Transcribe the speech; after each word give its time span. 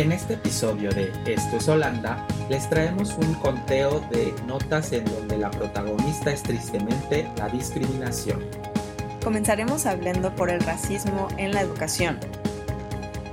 En 0.00 0.12
este 0.12 0.32
episodio 0.32 0.88
de 0.92 1.12
Esto 1.26 1.58
es 1.58 1.68
Holanda, 1.68 2.26
les 2.48 2.70
traemos 2.70 3.18
un 3.18 3.34
conteo 3.34 4.00
de 4.10 4.34
notas 4.46 4.92
en 4.92 5.04
donde 5.04 5.36
la 5.36 5.50
protagonista 5.50 6.32
es 6.32 6.42
tristemente 6.42 7.28
la 7.36 7.50
discriminación. 7.50 8.42
Comenzaremos 9.22 9.84
hablando 9.84 10.34
por 10.34 10.48
el 10.48 10.62
racismo 10.62 11.28
en 11.36 11.52
la 11.52 11.60
educación. 11.60 12.18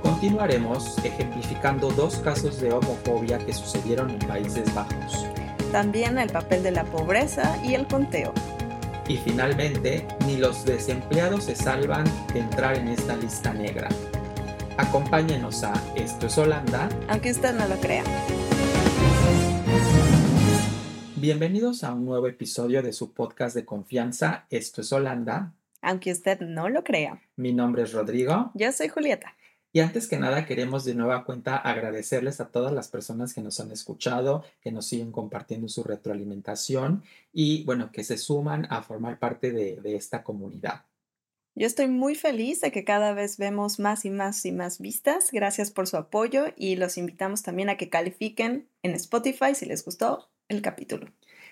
Continuaremos 0.02 0.98
ejemplificando 1.02 1.90
dos 1.90 2.16
casos 2.16 2.60
de 2.60 2.70
homofobia 2.70 3.38
que 3.38 3.54
sucedieron 3.54 4.10
en 4.10 4.18
Países 4.18 4.74
Bajos. 4.74 5.26
También 5.72 6.18
el 6.18 6.28
papel 6.28 6.62
de 6.62 6.72
la 6.72 6.84
pobreza 6.84 7.56
y 7.64 7.72
el 7.72 7.86
conteo. 7.86 8.34
Y 9.08 9.16
finalmente, 9.16 10.06
ni 10.26 10.36
los 10.36 10.66
desempleados 10.66 11.44
se 11.44 11.56
salvan 11.56 12.04
de 12.34 12.40
entrar 12.40 12.76
en 12.76 12.88
esta 12.88 13.16
lista 13.16 13.54
negra. 13.54 13.88
Acompáñenos 14.78 15.64
a 15.64 15.72
Esto 15.96 16.28
es 16.28 16.38
Holanda. 16.38 16.88
Aunque 17.08 17.32
usted 17.32 17.52
no 17.52 17.66
lo 17.66 17.74
crea. 17.80 18.04
Bienvenidos 21.16 21.82
a 21.82 21.92
un 21.92 22.04
nuevo 22.04 22.28
episodio 22.28 22.80
de 22.80 22.92
su 22.92 23.12
podcast 23.12 23.56
de 23.56 23.64
confianza, 23.64 24.46
Esto 24.50 24.82
es 24.82 24.92
Holanda. 24.92 25.52
Aunque 25.82 26.12
usted 26.12 26.38
no 26.42 26.68
lo 26.68 26.84
crea. 26.84 27.20
Mi 27.34 27.52
nombre 27.52 27.82
es 27.82 27.92
Rodrigo. 27.92 28.52
Yo 28.54 28.70
soy 28.70 28.86
Julieta. 28.86 29.34
Y 29.72 29.80
antes 29.80 30.06
que 30.06 30.16
nada 30.16 30.46
queremos 30.46 30.84
de 30.84 30.94
nueva 30.94 31.24
cuenta 31.24 31.56
agradecerles 31.56 32.40
a 32.40 32.52
todas 32.52 32.72
las 32.72 32.86
personas 32.86 33.34
que 33.34 33.40
nos 33.40 33.58
han 33.58 33.72
escuchado, 33.72 34.44
que 34.60 34.70
nos 34.70 34.86
siguen 34.86 35.10
compartiendo 35.10 35.68
su 35.68 35.82
retroalimentación 35.82 37.02
y 37.32 37.64
bueno, 37.64 37.90
que 37.90 38.04
se 38.04 38.16
suman 38.16 38.68
a 38.70 38.80
formar 38.82 39.18
parte 39.18 39.50
de, 39.50 39.80
de 39.80 39.96
esta 39.96 40.22
comunidad. 40.22 40.84
Yo 41.58 41.66
estoy 41.66 41.88
muy 41.88 42.14
feliz 42.14 42.60
de 42.60 42.70
que 42.70 42.84
cada 42.84 43.14
vez 43.14 43.36
vemos 43.36 43.80
más 43.80 44.04
y 44.04 44.10
más 44.10 44.46
y 44.46 44.52
más 44.52 44.78
vistas. 44.78 45.30
Gracias 45.32 45.72
por 45.72 45.88
su 45.88 45.96
apoyo 45.96 46.44
y 46.56 46.76
los 46.76 46.96
invitamos 46.96 47.42
también 47.42 47.68
a 47.68 47.76
que 47.76 47.88
califiquen 47.88 48.68
en 48.84 48.92
Spotify 48.92 49.56
si 49.56 49.66
les 49.66 49.84
gustó 49.84 50.30
el 50.46 50.62
capítulo. 50.62 51.08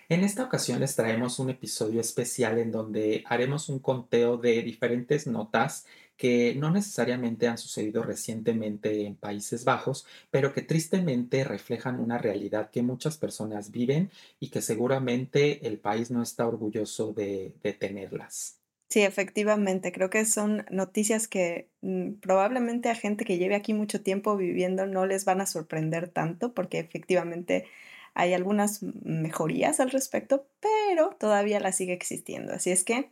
En 0.09 0.23
esta 0.23 0.45
ocasión 0.45 0.79
les 0.79 0.95
traemos 0.95 1.41
un 1.41 1.51
episodio 1.51 2.01
especial 2.01 2.59
en 2.59 2.71
donde 2.71 3.25
haremos 3.27 3.69
un 3.69 3.81
conteo 3.81 4.37
de 4.37 4.63
diferentes 4.63 5.27
notas 5.27 5.87
que 6.17 6.55
no 6.55 6.71
necesariamente 6.71 7.49
han 7.49 7.59
sucedido 7.59 8.05
recientemente 8.05 9.07
en 9.07 9.17
Países 9.17 9.65
Bajos, 9.65 10.07
pero 10.31 10.53
que 10.53 10.63
tristemente 10.63 11.43
reflejan 11.43 11.99
una 11.99 12.17
realidad 12.17 12.71
que 12.71 12.83
muchas 12.83 13.17
personas 13.19 13.73
viven 13.73 14.13
y 14.39 14.51
que 14.51 14.63
seguramente 14.63 15.67
el 15.67 15.81
país 15.81 16.13
no 16.13 16.23
está 16.23 16.47
orgulloso 16.47 17.13
de, 17.13 17.57
de 17.65 17.73
tenerlas. 17.73 18.61
Sí, 18.89 19.03
efectivamente, 19.03 19.91
creo 19.93 20.11
que 20.11 20.25
son 20.25 20.65
noticias 20.71 21.27
que 21.27 21.69
mm, 21.83 22.15
probablemente 22.21 22.89
a 22.89 22.95
gente 22.95 23.25
que 23.25 23.37
lleve 23.37 23.57
aquí 23.57 23.75
mucho 23.75 24.01
tiempo 24.03 24.37
viviendo 24.37 24.87
no 24.87 25.07
les 25.07 25.25
van 25.25 25.41
a 25.41 25.47
sorprender 25.47 26.09
tanto 26.09 26.55
porque 26.55 26.79
efectivamente 26.79 27.67
hay 28.15 28.33
algunas 28.33 28.83
mejorías 28.83 29.81
al 29.81 29.91
respecto, 29.91 30.47
pero 30.61 31.11
todavía 31.19 31.61
la 31.61 31.73
sigue 31.73 31.93
existiendo. 31.95 32.53
Así 32.55 32.71
es 32.71 32.85
que 32.85 33.11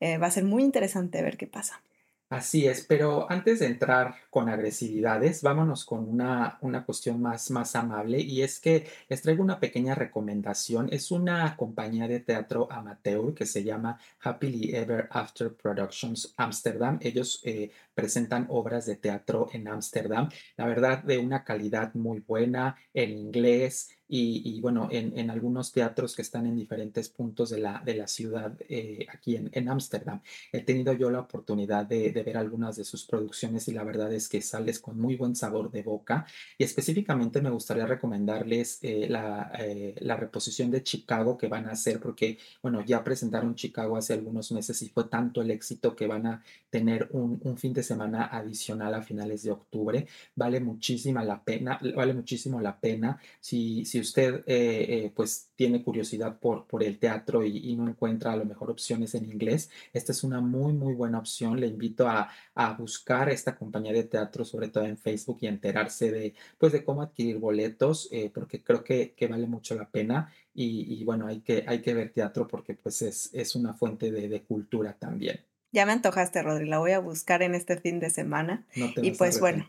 eh, 0.00 0.18
va 0.18 0.28
a 0.28 0.30
ser 0.32 0.44
muy 0.44 0.62
interesante 0.64 1.22
ver 1.22 1.36
qué 1.38 1.46
pasa. 1.46 1.82
Así 2.30 2.66
es, 2.66 2.84
pero 2.84 3.30
antes 3.30 3.60
de 3.60 3.66
entrar 3.66 4.16
con 4.30 4.48
agresividades, 4.48 5.42
vámonos 5.42 5.84
con 5.84 6.08
una, 6.08 6.58
una 6.62 6.84
cuestión 6.84 7.20
más, 7.22 7.50
más 7.50 7.76
amable 7.76 8.18
y 8.18 8.42
es 8.42 8.58
que 8.58 8.88
les 9.08 9.22
traigo 9.22 9.42
una 9.42 9.60
pequeña 9.60 9.94
recomendación. 9.94 10.88
Es 10.90 11.10
una 11.10 11.56
compañía 11.56 12.08
de 12.08 12.20
teatro 12.20 12.66
amateur 12.72 13.34
que 13.34 13.46
se 13.46 13.62
llama 13.62 14.00
Happily 14.20 14.74
Ever 14.74 15.06
After 15.12 15.54
Productions 15.54 16.34
Amsterdam. 16.36 16.98
Ellos 17.02 17.40
eh, 17.44 17.70
presentan 17.94 18.46
obras 18.48 18.86
de 18.86 18.96
teatro 18.96 19.48
en 19.52 19.68
Ámsterdam, 19.68 20.28
la 20.56 20.66
verdad 20.66 21.02
de 21.02 21.18
una 21.18 21.44
calidad 21.44 21.94
muy 21.94 22.20
buena 22.20 22.76
en 22.92 23.10
inglés, 23.10 23.90
y, 24.06 24.60
bueno, 24.60 24.88
en, 24.90 25.30
algunos 25.30 25.72
teatros 25.72 26.14
que 26.14 26.22
están 26.22 26.46
en 26.46 26.56
diferentes 26.56 27.08
puntos 27.08 27.50
de 27.50 27.58
la, 27.58 27.82
de 27.84 27.94
la 27.94 28.06
ciudad 28.06 28.54
eh, 28.68 29.06
aquí 29.10 29.36
en 29.36 29.68
Ámsterdam. 29.68 30.20
He 30.52 30.60
tenido 30.60 30.92
yo 30.92 31.10
la 31.10 31.20
oportunidad 31.20 31.86
de, 31.86 32.10
ver 32.12 32.36
algunas 32.36 32.76
de 32.76 32.84
sus 32.84 33.06
producciones 33.06 33.66
y 33.68 33.72
la 33.72 33.82
verdad 33.82 34.12
es 34.12 34.28
que 34.28 34.42
sales 34.42 34.78
con 34.78 35.00
muy 35.00 35.16
buen 35.16 35.34
sabor 35.34 35.70
de 35.70 35.82
boca. 35.82 36.26
Y 36.58 36.64
específicamente 36.64 37.40
me 37.40 37.50
gustaría 37.50 37.86
recomendarles 37.86 38.78
eh, 38.82 39.06
la, 39.08 39.50
eh, 39.58 39.94
la, 40.00 40.16
reposición 40.16 40.70
de 40.70 40.82
Chicago 40.82 41.36
que 41.38 41.48
van 41.48 41.66
a 41.66 41.72
hacer 41.72 41.98
porque, 41.98 42.38
bueno, 42.62 42.84
ya 42.84 43.02
presentaron 43.02 43.54
Chicago 43.54 43.96
hace 43.96 44.12
algunos 44.12 44.52
meses 44.52 44.80
y 44.82 44.90
fue 44.90 45.04
tanto 45.04 45.40
el 45.42 45.50
éxito 45.50 45.96
que 45.96 46.06
van 46.06 46.26
a 46.26 46.42
tener 46.70 47.08
un, 47.12 47.40
un 47.42 47.56
fin 47.56 47.72
de 47.72 47.82
semana 47.84 48.26
adicional 48.26 48.94
a 48.94 49.02
finales 49.02 49.44
de 49.44 49.52
octubre. 49.52 50.06
Vale 50.34 50.58
muchísima 50.58 51.22
la 51.22 51.44
pena, 51.44 51.78
vale 51.94 52.14
muchísimo 52.14 52.60
la 52.60 52.80
pena 52.80 53.20
si 53.40 53.84
si 53.84 54.00
usted 54.00 54.42
eh, 54.46 55.04
eh, 55.06 55.12
pues 55.14 55.50
tiene 55.56 55.82
curiosidad 55.82 56.38
por, 56.38 56.66
por 56.66 56.82
el 56.82 56.98
teatro 56.98 57.44
y, 57.44 57.74
no 57.76 57.88
encuentra 57.88 58.32
a 58.32 58.36
lo 58.36 58.44
mejor 58.44 58.70
opciones 58.70 59.14
en 59.14 59.24
inglés, 59.24 59.70
esta 59.92 60.12
es 60.12 60.24
una 60.24 60.40
muy, 60.40 60.72
muy 60.72 60.94
buena 60.94 61.18
opción. 61.18 61.60
Le 61.60 61.66
invito 61.66 62.08
a, 62.08 62.30
a, 62.54 62.72
buscar 62.74 63.28
esta 63.28 63.56
compañía 63.56 63.92
de 63.92 64.04
teatro, 64.04 64.44
sobre 64.44 64.68
todo 64.68 64.84
en 64.84 64.98
Facebook, 64.98 65.38
y 65.40 65.46
enterarse 65.46 66.10
de, 66.10 66.34
pues, 66.58 66.72
de 66.72 66.84
cómo 66.84 67.02
adquirir 67.02 67.38
boletos, 67.38 68.08
eh, 68.12 68.30
porque 68.34 68.62
creo 68.62 68.82
que, 68.84 69.14
que, 69.14 69.26
vale 69.28 69.46
mucho 69.46 69.74
la 69.74 69.88
pena. 69.90 70.32
Y, 70.54 71.02
bueno, 71.04 71.26
hay 71.26 71.40
que, 71.40 71.64
hay 71.66 71.80
que 71.82 71.94
ver 71.94 72.12
teatro 72.12 72.46
porque 72.46 72.74
pues 72.74 73.02
es, 73.02 73.30
es 73.32 73.56
una 73.56 73.74
fuente 73.74 74.10
de, 74.12 74.28
de 74.28 74.42
cultura 74.42 74.96
también. 74.96 75.40
Ya 75.74 75.86
me 75.86 75.92
antojaste, 75.92 76.40
Rodri, 76.40 76.66
la 76.66 76.78
voy 76.78 76.92
a 76.92 77.00
buscar 77.00 77.42
en 77.42 77.56
este 77.56 77.76
fin 77.76 77.98
de 77.98 78.08
semana. 78.08 78.64
y 78.76 79.10
pues 79.10 79.40
bueno, 79.40 79.66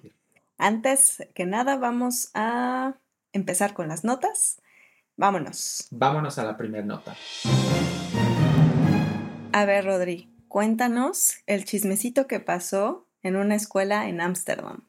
antes 0.59 1.27
que 1.33 1.47
nada 1.47 1.77
vamos 1.77 2.29
a 2.35 2.93
empezar 3.33 3.73
con 3.73 3.87
las 3.87 4.03
notas. 4.03 4.61
Vámonos. 5.17 5.87
Vámonos 5.89 6.37
a 6.37 6.43
la 6.43 6.55
primera 6.57 6.85
nota. 6.85 7.17
A 9.51 9.65
ver, 9.65 9.85
Rodri, 9.85 10.31
cuéntanos 10.47 11.37
el 11.47 11.65
chismecito 11.65 12.27
que 12.27 12.39
pasó 12.39 13.07
en 13.23 13.35
una 13.35 13.55
escuela 13.55 14.07
en 14.07 14.21
Ámsterdam. 14.21 14.87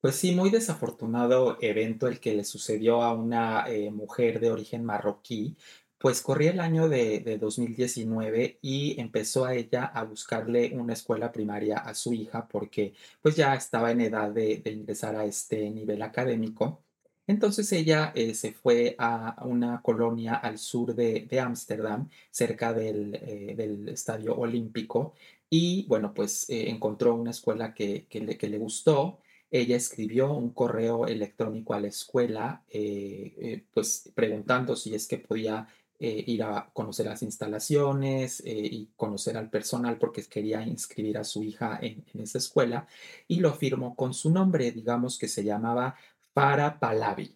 Pues 0.00 0.14
sí, 0.14 0.34
muy 0.34 0.48
desafortunado 0.48 1.58
evento 1.60 2.08
el 2.08 2.18
que 2.18 2.34
le 2.34 2.44
sucedió 2.44 3.02
a 3.02 3.12
una 3.12 3.68
eh, 3.68 3.90
mujer 3.90 4.40
de 4.40 4.50
origen 4.50 4.86
marroquí. 4.86 5.58
Pues 5.98 6.20
corría 6.22 6.50
el 6.52 6.60
año 6.60 6.88
de, 6.88 7.38
2019 7.40 8.58
y 8.62 9.00
empezó 9.00 9.44
a 9.44 9.54
ella 9.54 9.86
a 9.86 10.04
buscarle 10.04 10.72
una 10.74 10.92
escuela 10.92 11.32
primaria 11.32 11.78
a 11.78 11.94
su 11.94 12.12
hija 12.12 12.46
porque 12.48 12.94
pues 13.22 13.36
ya 13.36 13.54
estaba 13.54 13.90
en 13.90 14.02
edad 14.02 14.30
de 14.30 14.62
ingresar 14.66 15.16
a 15.16 15.24
este 15.24 15.70
nivel 15.70 16.02
académico. 16.02 16.86
Entonces 17.26 17.72
ella 17.72 18.12
eh, 18.14 18.34
se 18.34 18.52
fue 18.52 18.94
a 18.98 19.44
una 19.44 19.82
colonia 19.82 20.34
al 20.36 20.58
sur 20.58 20.94
de 20.94 21.40
Ámsterdam, 21.40 22.08
cerca 22.30 22.70
eh, 22.78 23.54
del, 23.56 23.88
Estadio 23.88 24.36
Olímpico, 24.36 25.14
y 25.50 25.86
bueno, 25.88 26.14
pues 26.14 26.48
eh, 26.50 26.70
encontró 26.70 27.14
una 27.14 27.30
escuela 27.32 27.74
que, 27.74 28.06
le, 28.10 28.38
que, 28.38 28.48
le, 28.48 28.58
gustó. 28.58 29.20
Ella 29.50 29.76
escribió 29.76 30.32
un 30.32 30.50
correo 30.50 31.06
electrónico 31.06 31.74
a 31.74 31.80
la 31.80 31.88
escuela, 31.88 32.64
pues 33.72 34.10
preguntando 34.14 34.76
si 34.76 34.94
es 34.94 35.06
que 35.06 35.18
podía 35.18 35.68
ir 35.98 36.42
a 36.42 36.70
conocer 36.72 37.06
las 37.06 37.22
instalaciones 37.22 38.42
y 38.44 38.90
conocer 38.96 39.36
al 39.36 39.50
personal 39.50 39.98
porque 39.98 40.22
quería 40.24 40.62
inscribir 40.62 41.18
a 41.18 41.24
su 41.24 41.42
hija 41.42 41.78
en, 41.80 42.04
esa 42.20 42.38
escuela 42.38 42.86
y 43.28 43.40
lo 43.40 43.54
firmó 43.54 43.96
con 43.96 44.14
su 44.14 44.30
nombre, 44.30 44.72
digamos 44.72 45.18
que 45.18 45.28
se 45.28 45.44
llamaba 45.44 45.96
para 46.32 46.78
Palavi. 46.78 47.34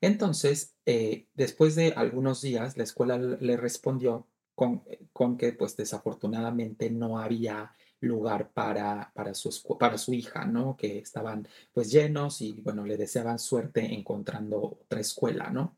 Entonces, 0.00 0.74
eh, 0.86 1.26
después 1.34 1.74
de 1.74 1.92
algunos 1.96 2.42
días, 2.42 2.76
la 2.76 2.84
escuela 2.84 3.18
le 3.18 3.56
respondió 3.56 4.26
con, 4.54 4.84
con, 5.12 5.36
que, 5.36 5.52
pues 5.52 5.76
desafortunadamente, 5.76 6.90
no 6.90 7.18
había 7.18 7.72
lugar 8.00 8.50
para, 8.50 9.10
para, 9.14 9.34
su, 9.34 9.50
para 9.78 9.98
su 9.98 10.12
hija, 10.12 10.44
¿no? 10.44 10.76
Que 10.76 10.98
estaban, 10.98 11.48
pues, 11.72 11.90
llenos 11.90 12.40
y, 12.42 12.60
bueno, 12.60 12.84
le 12.84 12.96
deseaban 12.96 13.38
suerte 13.38 13.94
encontrando 13.94 14.78
otra 14.82 15.00
escuela, 15.00 15.50
¿no? 15.50 15.77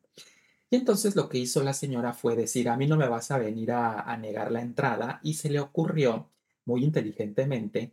Y 0.71 0.77
entonces 0.77 1.17
lo 1.17 1.29
que 1.29 1.39
hizo 1.39 1.63
la 1.63 1.75
señora 1.75 2.13
fue 2.13 2.37
decir, 2.37 2.69
a 2.69 2.77
mí 2.77 2.87
no 2.87 2.97
me 2.97 3.09
vas 3.09 3.31
a 3.31 3.39
venir 3.39 3.73
a, 3.73 4.01
a 4.01 4.17
negar 4.17 4.53
la 4.53 4.63
entrada, 4.63 5.21
y 5.23 5.35
se 5.35 5.51
le 5.51 5.61
ocurrió, 5.61 6.31
muy 6.65 6.85
inteligentemente, 6.85 7.93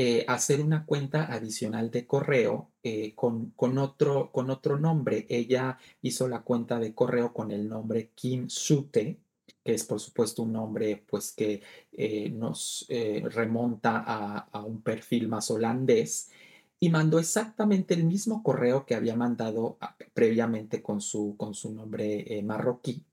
eh, 0.00 0.24
hacer 0.28 0.60
una 0.60 0.86
cuenta 0.86 1.24
adicional 1.24 1.90
de 1.90 2.06
correo 2.06 2.70
eh, 2.84 3.16
con, 3.16 3.50
con, 3.56 3.78
otro, 3.78 4.30
con 4.30 4.48
otro 4.48 4.78
nombre. 4.78 5.26
Ella 5.28 5.76
hizo 6.02 6.28
la 6.28 6.42
cuenta 6.42 6.78
de 6.78 6.94
correo 6.94 7.32
con 7.32 7.50
el 7.50 7.68
nombre 7.68 8.12
Kim 8.14 8.48
Sute, 8.48 9.18
que 9.64 9.74
es 9.74 9.82
por 9.82 9.98
supuesto 9.98 10.44
un 10.44 10.52
nombre 10.52 11.04
pues 11.04 11.32
que 11.32 11.62
eh, 11.90 12.30
nos 12.30 12.86
remonta 12.88 14.04
a, 14.52 14.64
un 14.64 14.82
perfil 14.82 15.26
más 15.26 15.50
holandés 15.50 16.30
y 16.80 16.90
mandó 16.90 17.18
exactamente 17.18 17.94
el 17.94 18.04
mismo 18.04 18.42
correo 18.42 18.86
que 18.86 18.94
había 18.94 19.16
mandado 19.16 19.78
ah, 19.80 19.96
previamente 20.14 20.82
con 20.82 21.00
su, 21.00 21.36
con 21.36 21.54
su 21.54 21.72
nombre 21.72 22.40
marroquí. 22.44 23.04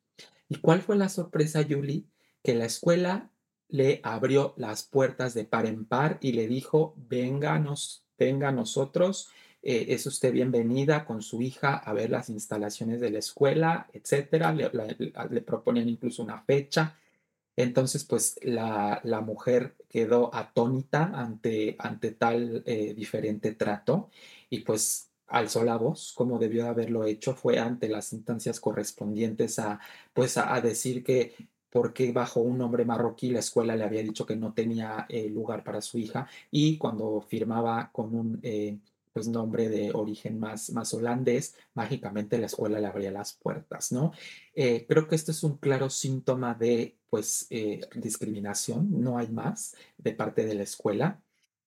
¿Y 0.50 0.58
cuál 0.58 0.82
fue 0.82 0.96
la 0.96 1.10
sorpresa, 1.10 1.66
Julie? 1.68 2.06
Que 2.44 2.54
la 2.54 2.66
escuela 2.66 3.32
le 3.68 4.00
abrió 4.04 4.54
las 4.58 4.84
puertas 4.84 5.34
de 5.34 5.46
par 5.46 5.66
en 5.66 5.86
par 5.86 6.18
y 6.22 6.34
le 6.34 6.48
dijo, 6.48 6.94
vénganos, 6.98 8.04
venga 8.18 8.50
a 8.50 8.52
nosotros, 8.52 9.30
eh, 9.64 9.88
es 9.90 10.06
usted 10.06 10.32
bienvenida 10.32 11.06
con 11.06 11.24
su 11.24 11.42
hija 11.42 11.76
a 11.76 11.92
ver 11.94 12.12
las 12.12 12.30
instalaciones 12.30 13.02
de 13.02 13.10
la 13.10 13.20
escuela, 13.20 13.88
etcétera. 13.94 14.54
Le, 14.54 14.70
le 15.30 15.42
proponen 15.42 15.90
incluso 15.90 16.22
una 16.22 16.44
fecha 16.44 16.96
entonces, 17.58 18.04
pues 18.04 18.38
la, 18.44 19.00
la 19.04 19.22
mujer 19.22 19.76
quedó 19.90 20.34
atónita 20.36 21.06
ante, 21.16 21.76
ante 21.80 22.12
tal 22.12 22.64
eh, 22.66 22.94
diferente 22.94 23.54
trato 23.54 24.10
y 24.50 24.60
pues 24.60 25.12
alzó 25.28 25.64
la 25.64 25.78
voz, 25.78 26.14
como 26.16 26.38
debió 26.38 26.64
de 26.64 26.70
haberlo 26.70 27.06
hecho, 27.06 27.36
fue 27.36 27.60
ante 27.60 27.90
las 27.90 28.14
instancias 28.14 28.60
correspondientes 28.60 29.58
a, 29.60 29.80
pues 30.14 30.38
a, 30.38 30.60
decir 30.62 31.04
que 31.04 31.34
porque 31.70 32.12
bajo 32.12 32.42
un 32.42 32.58
nombre 32.58 32.86
marroquí 32.86 33.32
la 33.32 33.40
escuela 33.40 33.76
le 33.76 33.84
había 33.84 34.02
dicho 34.04 34.26
que 34.26 34.36
no 34.36 34.54
tenía 34.54 35.06
eh, 35.10 35.30
lugar 35.30 35.64
para 35.64 35.82
su 35.82 35.98
hija 35.98 36.28
y 36.52 36.78
cuando 36.78 37.22
firmaba 37.22 37.90
con 37.92 38.16
un 38.16 38.40
eh, 38.44 38.78
pues 39.16 39.30
nombre 39.30 39.70
de 39.70 39.92
origen 39.94 40.38
más, 40.38 40.72
más 40.72 40.94
holandés, 40.94 41.56
mágicamente 41.74 42.38
la 42.38 42.48
escuela 42.48 42.82
le 42.82 42.88
abría 42.88 43.12
las 43.12 43.32
puertas, 43.32 43.94
¿no? 43.94 44.12
Eh, 44.54 44.86
creo 44.90 45.08
que 45.08 45.16
esto 45.16 45.32
es 45.32 45.42
un 45.42 45.56
claro 45.56 45.90
síntoma 45.90 46.54
de 46.54 46.98
pues 47.10 47.48
eh, 47.50 47.80
discriminación, 47.96 48.90
no 49.02 49.18
hay 49.18 49.30
más 49.30 49.74
de 49.98 50.12
parte 50.12 50.46
de 50.46 50.56
la 50.56 50.64
escuela. 50.64 51.22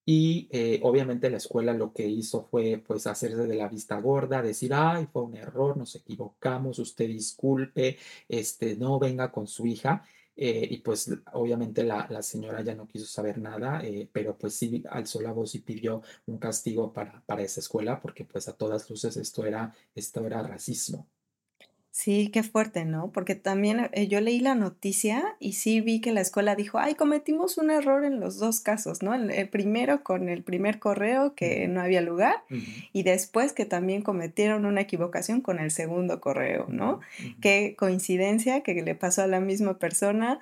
Y 0.05 0.49
eh, 0.53 0.81
obviamente 0.83 1.31
la 1.31 1.39
escuela 1.39 1.73
lo 1.73 1.95
que 1.95 2.07
hizo 2.07 2.45
fue 2.51 2.83
pues 2.87 3.07
hacerse 3.07 3.47
de 3.47 3.57
la 3.57 3.69
vista 3.69 3.99
gorda, 3.99 4.43
decir, 4.43 4.75
ay, 4.75 5.09
fue 5.11 5.23
un 5.23 5.35
error, 5.35 5.79
nos 5.79 5.95
equivocamos, 5.95 6.79
usted 6.79 7.07
disculpe, 7.09 7.97
este, 8.29 8.77
no 8.77 8.99
venga 8.99 9.33
con 9.33 9.47
su 9.47 9.67
hija. 9.67 10.05
Eh, 10.41 10.69
y 10.71 10.79
pues 10.79 11.11
obviamente 11.33 11.83
la, 11.83 12.07
la, 12.11 12.23
señora 12.23 12.63
ya 12.63 12.73
no 12.75 12.87
quiso 12.87 13.07
saber 13.07 13.39
nada, 13.39 13.83
eh, 13.85 14.09
pero 14.13 14.39
pues 14.39 14.55
sí 14.55 14.85
alzó 14.89 15.21
la 15.21 15.33
voz 15.33 15.57
y 15.57 15.59
pidió 15.61 16.01
un 16.27 16.39
castigo 16.39 16.93
para, 16.93 17.21
para 17.27 17.43
esa 17.43 17.59
escuela 17.59 18.01
porque 18.01 18.25
pues 18.25 18.47
a 18.49 18.53
todas 18.57 18.89
luces 18.89 19.17
esto 19.17 19.45
era, 19.45 19.75
esto 19.97 20.25
era 20.25 20.43
racismo. 20.43 21.09
Sí, 22.01 22.31
qué 22.33 22.45
fuerte, 22.45 22.85
¿no? 22.85 23.11
Porque 23.11 23.35
también, 23.35 23.91
eh, 23.93 24.07
yo 24.07 24.21
leí 24.21 24.39
la 24.39 24.55
noticia 24.55 25.35
y 25.41 25.55
sí 25.55 25.81
vi 25.81 26.01
que 26.01 26.13
la 26.13 26.21
escuela 26.21 26.55
dijo: 26.55 26.79
"Ay, 26.79 26.95
cometimos 26.95 27.59
un 27.59 27.73
error 27.73 28.05
en 28.05 28.21
los 28.21 28.39
2 28.39 28.61
casos", 28.61 29.03
¿no? 29.03 29.15
El 29.15 29.33
el 29.33 29.49
primero 29.49 30.05
con 30.05 30.29
el 30.29 30.45
primer 30.45 30.79
correo 30.79 31.35
que 31.35 31.67
no 31.67 31.81
había 31.81 32.01
lugar, 32.01 32.45
y 32.93 33.03
después 33.03 33.53
que 33.53 33.65
también 33.65 34.03
cometieron 34.03 34.65
una 34.65 34.83
equivocación 34.83 35.41
con 35.41 35.59
el 35.59 35.73
segundo 35.73 36.21
correo, 36.21 36.67
¿no? 36.69 37.01
Qué 37.41 37.75
coincidencia 37.77 38.61
que 38.63 38.75
le 38.81 38.95
pasó 38.95 39.23
a 39.23 39.27
la 39.27 39.41
misma 39.41 39.81
persona 39.81 40.39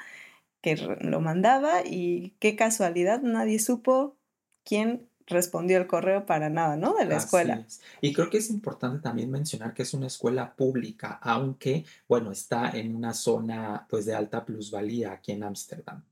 que 0.63 0.77
lo 0.77 1.21
mandaba 1.21 1.83
y 1.87 2.35
qué 2.41 2.57
casualidad, 2.57 3.23
nadie 3.23 3.59
supo 3.61 4.17
quién 4.65 5.09
respondió 5.27 5.79
el 5.79 5.87
correo 5.87 6.27
para 6.27 6.49
nada, 6.49 6.77
¿no? 6.77 6.95
De 6.95 7.05
la 7.05 7.17
Así 7.17 7.27
escuela. 7.27 7.65
es. 7.67 7.81
Y 8.01 8.13
creo 8.13 8.31
que 8.31 8.39
es 8.39 8.51
importante 8.51 9.03
también 9.03 9.31
mencionar 9.31 9.75
que 9.75 9.83
es 9.83 9.93
una 9.95 10.07
escuela 10.07 10.55
pública, 10.55 11.19
aunque, 11.23 11.85
bueno, 12.09 12.31
está 12.33 12.71
en 12.71 12.95
una 12.95 13.13
zona, 13.13 13.87
pues, 13.89 14.07
de 14.07 14.15
alta 14.15 14.45
plusvalía 14.45 15.13
aquí 15.13 15.33
en 15.33 15.43
Ámsterdam. 15.43 16.03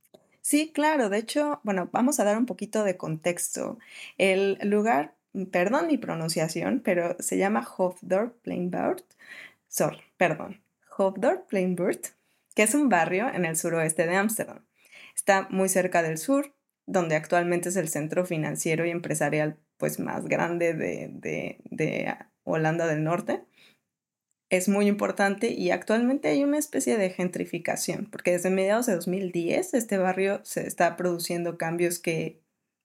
Sí, 0.41 0.73
claro. 0.73 1.09
De 1.09 1.19
hecho, 1.19 1.61
bueno, 1.63 1.89
vamos 1.93 2.21
a 2.21 2.25
dar 2.25 2.37
un 2.37 2.47
poquito 2.47 2.85
de 2.85 2.97
contexto. 2.97 3.79
El 4.19 4.59
lugar, 4.63 5.15
perdón 5.51 5.87
mi 5.87 5.97
pronunciación, 5.97 6.81
pero 6.85 7.17
se 7.19 7.39
llama 7.39 7.67
Hofdorp-Pleinbuurt. 7.67 9.05
Sorry, 9.69 10.03
perdón, 10.17 10.61
Hofdorp-Pleinbuurt, 10.97 12.13
que 12.55 12.63
es 12.63 12.75
un 12.75 12.89
barrio 12.89 13.29
en 13.29 13.45
el 13.45 13.57
suroeste 13.57 14.07
de 14.07 14.17
Ámsterdam. 14.17 14.65
Está 15.17 15.49
muy 15.51 15.69
cerca 15.69 16.03
del 16.03 16.19
sur, 16.19 16.53
donde 16.87 17.17
actualmente 17.17 17.69
es 17.69 17.77
el 17.77 17.89
centro 17.89 18.25
financiero 18.27 18.85
y 18.87 18.91
empresarial 18.91 19.59
pues 19.77 19.99
más 19.99 20.25
grande 20.27 20.75
de, 20.75 21.11
de, 21.13 21.59
de 21.71 22.15
Holanda 22.45 22.87
del 22.87 23.05
Norte. 23.05 23.45
Es 24.51 24.69
muy 24.69 24.87
importante 24.87 25.51
y 25.51 25.71
actualmente 25.71 26.29
hay 26.29 26.45
una 26.45 26.59
especie 26.59 26.97
de 26.97 27.11
gentrificación, 27.11 28.09
porque 28.11 28.33
desde 28.33 28.51
mediados 28.51 28.87
de 28.87 28.95
2010 28.95 29.75
este 29.75 29.99
barrio 29.99 30.41
se 30.45 30.67
está 30.67 30.97
produciendo 30.97 31.59
cambios 31.59 31.99
que 31.99 32.41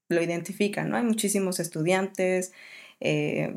lo 0.09 0.23
identifican, 0.23 0.89
¿no? 0.89 0.97
Hay 0.97 1.03
muchísimos 1.03 1.59
estudiantes, 1.59 2.53
eh, 3.01 3.53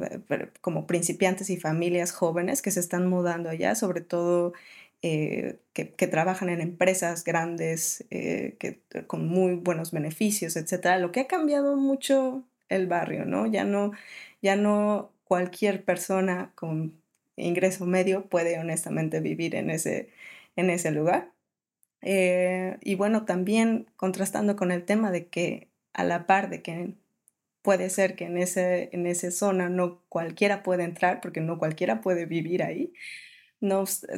como 0.61 0.87
principiantes 0.87 1.50
y 1.50 1.56
familias 1.56 2.12
jóvenes 2.12 2.62
que 2.62 2.71
se 2.71 2.81
están 2.81 3.09
mudando 3.09 3.50
allá, 3.50 3.75
sobre 3.75 4.00
todo 4.00 4.53
eh, 5.02 5.58
que, 5.72 5.84
trabajan 6.06 6.49
en 6.49 6.60
empresas 6.60 7.25
grandes, 7.25 8.04
eh, 8.10 8.56
que, 8.58 8.81
con 9.06 9.26
muy 9.26 9.56
buenos 9.56 9.90
beneficios, 9.90 10.56
etcétera. 10.56 10.99
Lo 10.99 11.10
que 11.12 11.20
ha 11.20 11.26
cambiado 11.26 11.76
mucho 11.76 12.44
el 12.69 12.87
barrio, 12.87 13.25
¿no? 13.25 13.46
Ya 13.46 13.64
no, 13.64 13.93
ya 14.43 14.56
no 14.56 15.10
cualquier 15.25 15.84
persona 15.84 16.52
con 16.54 17.00
ingreso 17.37 17.87
medio 17.87 18.26
puede 18.28 18.58
honestamente 18.58 19.20
vivir 19.20 19.54
en 19.56 19.70
ese, 19.70 20.10
en 20.56 20.70
ese 20.70 20.90
lugar. 20.93 21.32
Eh, 22.02 22.78
y 22.82 22.94
bueno, 22.96 23.25
también 23.25 23.87
contrastando 23.96 24.56
con 24.56 24.72
el 24.72 24.84
tema 24.84 25.10
de 25.10 25.26
que 25.26 25.69
a 25.94 26.05
la 26.05 26.26
par 26.26 26.50
de 26.50 26.62
que 26.62 26.94
puede 27.62 27.90
ser 27.90 28.16
que 28.16 28.26
en 28.26 28.38
ese, 28.38 28.90
en 28.93 29.06
esa 29.06 29.31
zona 29.31 29.69
no 29.69 30.02
cualquiera 30.08 30.62
puede 30.62 30.84
entrar, 30.84 31.20
porque 31.20 31.40
no 31.40 31.58
cualquiera 31.58 32.00
puede 32.00 32.26
vivir 32.26 32.62
ahí, 32.62 32.93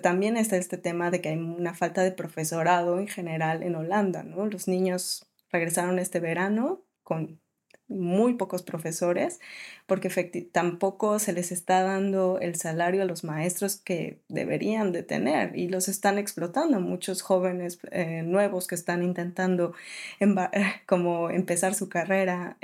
también 0.02 0.36
está 0.36 0.56
este 0.56 0.78
tema 0.78 1.10
de 1.10 1.20
que 1.20 1.30
hay 1.30 1.36
una 1.36 1.74
falta 1.74 2.02
de 2.02 2.12
profesorado 2.12 2.98
en 2.98 3.08
general 3.08 3.62
en 3.62 3.76
Holanda, 3.76 4.22
¿no? 4.22 4.46
Los 4.46 4.68
niños 4.68 5.26
regresaron 5.50 5.98
este 5.98 6.20
verano 6.20 6.82
con 7.02 7.40
muy 7.86 8.34
pocos 8.34 8.62
profesores, 8.62 9.40
porque 9.86 10.08
tampoco 10.52 11.18
se 11.18 11.32
les 11.32 11.52
está 11.52 11.82
dando 11.82 12.38
el 12.40 12.56
salario 12.56 13.02
a 13.02 13.04
los 13.04 13.24
maestros 13.24 13.76
que 13.76 14.22
deberían 14.28 14.92
de 14.92 15.02
tener 15.02 15.56
y 15.56 15.68
los 15.68 15.88
están 15.88 16.18
explotando. 16.18 16.80
Muchos 16.80 17.22
jóvenes 17.22 17.78
eh, 17.90 18.22
nuevos 18.22 18.66
que 18.66 18.74
están 18.74 19.02
intentando 19.02 19.74
como 20.86 21.30
empezar 21.30 21.74
su 21.74 21.88
carrera 21.88 22.56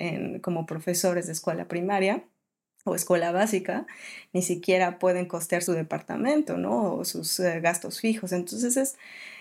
como 0.43 0.67
profesores 0.67 1.27
de 1.27 1.33
escuela 1.33 1.69
primaria 1.69 2.25
o 2.85 2.95
escuela 2.95 3.33
básica, 3.33 3.87
ni 4.33 4.43
siquiera 4.43 4.99
pueden 4.99 5.27
costear 5.27 5.63
su 5.63 5.73
departamento, 5.73 6.57
¿no? 6.57 6.95
O 6.95 7.05
sus 7.05 7.39
eh, 7.41 7.61
gastos 7.61 8.01
fijos. 8.01 8.33
Entonces 8.33 8.77
es, 8.77 8.97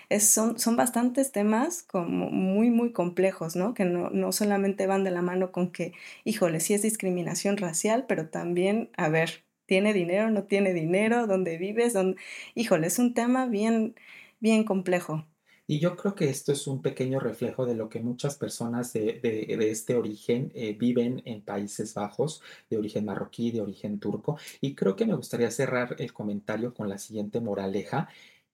es- 0.08 0.28
son, 0.30 0.58
son 0.58 0.76
bastantes 0.76 1.32
temas 1.32 1.82
como 1.82 2.30
muy, 2.30 2.70
muy 2.70 2.92
complejos, 2.92 3.56
¿no? 3.56 3.74
Que 3.74 3.84
no, 3.84 4.10
no 4.10 4.32
solamente 4.32 4.86
van 4.86 5.04
de 5.04 5.10
la 5.10 5.22
mano 5.22 5.52
con 5.52 5.70
que, 5.72 5.92
híjole, 6.24 6.60
sí 6.60 6.74
es 6.74 6.82
discriminación 6.82 7.56
racial, 7.56 8.06
pero 8.08 8.28
también, 8.28 8.90
a 8.96 9.08
ver, 9.08 9.44
¿tiene 9.66 9.92
dinero, 9.92 10.30
no 10.30 10.44
tiene 10.44 10.72
dinero? 10.74 11.26
¿Dónde 11.26 11.56
vives? 11.58 11.92
¿Dónde? 11.94 12.20
Híjole, 12.54 12.86
es 12.88 12.98
un 12.98 13.14
tema 13.14 13.46
bien, 13.46 13.94
bien 14.40 14.64
complejo. 14.64 15.26
Y 15.72 15.78
yo 15.78 15.94
creo 15.96 16.16
que 16.16 16.28
esto 16.28 16.50
es 16.50 16.66
un 16.66 16.82
pequeño 16.82 17.20
reflejo 17.20 17.64
de 17.64 17.76
lo 17.76 17.88
que 17.88 18.00
muchas 18.00 18.34
personas 18.36 18.92
de, 18.92 19.20
de- 19.22 19.70
este 19.70 19.94
origen 19.94 20.50
eh, 20.54 20.72
viven 20.74 21.22
en 21.24 21.42
Países 21.42 21.94
Bajos, 21.94 22.42
de 22.68 22.76
origen 22.76 23.04
marroquí, 23.04 23.52
de 23.52 23.60
origen 23.60 24.00
turco. 24.00 24.36
Y 24.60 24.74
creo 24.74 24.96
que 24.96 25.06
me 25.06 25.14
gustaría 25.14 25.50
cerrar 25.52 25.94
el 26.00 26.12
comentario 26.12 26.74
con 26.74 26.88
la 26.88 26.98
siguiente 26.98 27.40
moraleja. 27.40 28.08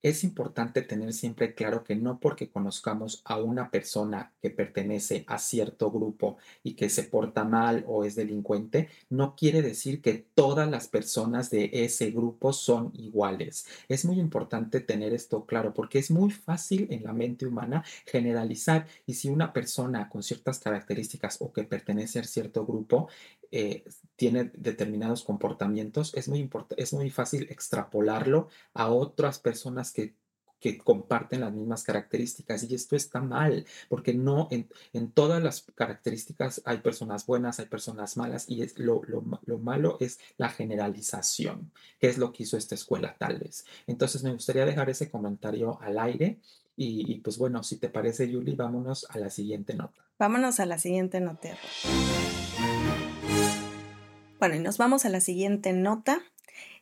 Es 0.07 0.23
importante 0.23 0.83
tener 0.83 1.13
siempre 1.13 1.53
claro 1.53 1.83
que 1.83 1.97
no 1.97 2.21
porque 2.21 2.49
conozcamos 2.49 3.23
a 3.25 3.41
una 3.41 3.73
persona 3.73 4.33
que 4.41 4.51
pertenece 4.51 5.25
a 5.27 5.37
cierto 5.37 5.91
grupo 5.91 6.37
y 6.63 6.75
que 6.75 6.91
se 6.91 7.03
porta 7.03 7.43
mal 7.43 7.85
o 7.89 8.05
es 8.05 8.15
delincuente, 8.15 8.89
no 9.11 9.35
quiere 9.35 9.63
decir 9.63 10.01
que 10.01 10.25
todas 10.37 10.71
las 10.71 10.87
personas 10.87 11.51
de 11.51 11.71
ese 11.73 12.13
grupo 12.13 12.53
son 12.53 12.93
iguales. 12.95 13.67
Es 13.89 14.05
muy 14.05 14.21
importante 14.21 14.79
tener 14.79 15.13
esto 15.13 15.45
claro 15.45 15.75
porque 15.75 15.99
es 15.99 16.13
muy 16.13 16.31
fácil 16.31 16.87
en 16.91 17.03
la 17.03 17.13
mente 17.13 17.45
humana 17.45 17.83
generalizar 18.05 18.87
y 19.07 19.15
si 19.15 19.29
una 19.29 19.53
persona 19.53 20.09
con 20.09 20.23
ciertas 20.23 20.61
características 20.61 21.39
o 21.41 21.53
que 21.53 21.65
pertenece 21.65 22.21
a 22.21 22.23
cierto 22.23 22.65
grupo 22.65 23.09
eh, 23.51 23.85
tiene 24.17 24.51
determinados 24.55 25.25
comportamientos, 25.25 26.15
es 26.15 26.29
muy, 26.29 26.49
es 26.77 26.93
muy 26.93 27.11
fácil 27.11 27.47
extrapolarlo 27.51 28.49
a 28.75 28.91
otras 28.91 29.39
personas 29.39 29.93
que 29.93 30.15
que 30.61 30.79
comparten 30.79 31.41
las 31.41 31.53
mismas 31.53 31.83
características 31.83 32.65
y 32.65 32.75
esto 32.75 32.97
está 32.97 33.21
mal 33.21 33.67
porque 33.89 34.15
no 34.15 34.49
en, 34.51 34.69
en 34.93 35.11
todas 35.11 35.43
las 35.43 35.63
características 35.75 36.63
hay 36.65 36.79
personas 36.79 37.27
buenas, 37.27 37.61
hay 37.61 37.67
personas 37.67 38.17
malas 38.17 38.49
y 38.49 38.63
es 38.63 38.79
lo, 38.79 39.03
lo, 39.05 39.23
lo 39.45 39.59
malo 39.59 39.97
es 40.01 40.19
la 40.39 40.49
generalización, 40.49 41.71
que 42.01 42.09
es 42.09 42.19
lo 42.19 42.33
que 42.33 42.45
hizo 42.45 42.57
esta 42.57 42.75
escuela 42.75 43.17
tal 43.19 43.39
vez. 43.39 43.67
Entonces 43.87 44.23
me 44.23 44.33
gustaría 44.33 44.65
dejar 44.65 44.89
ese 44.91 45.11
comentario 45.11 45.81
al 45.81 45.99
aire 45.99 46.41
y, 46.79 47.11
y, 47.11 47.21
pues 47.21 47.39
bueno, 47.39 47.63
si 47.63 47.79
te 47.79 47.89
parece, 47.89 48.31
Julie, 48.31 48.55
vámonos 48.55 49.07
a 49.09 49.19
la 49.19 49.31
siguiente 49.31 49.73
nota. 49.73 50.03
Vámonos 50.19 50.61
a 50.61 50.67
la 50.67 50.79
siguiente 50.79 51.21
nota. 51.21 51.57
Bueno, 54.39 54.55
y 54.55 54.61
nos 54.61 54.77
vamos 54.77 55.05
a 55.05 55.09
la 55.09 55.21
siguiente 55.21 55.73
nota. 55.73 56.21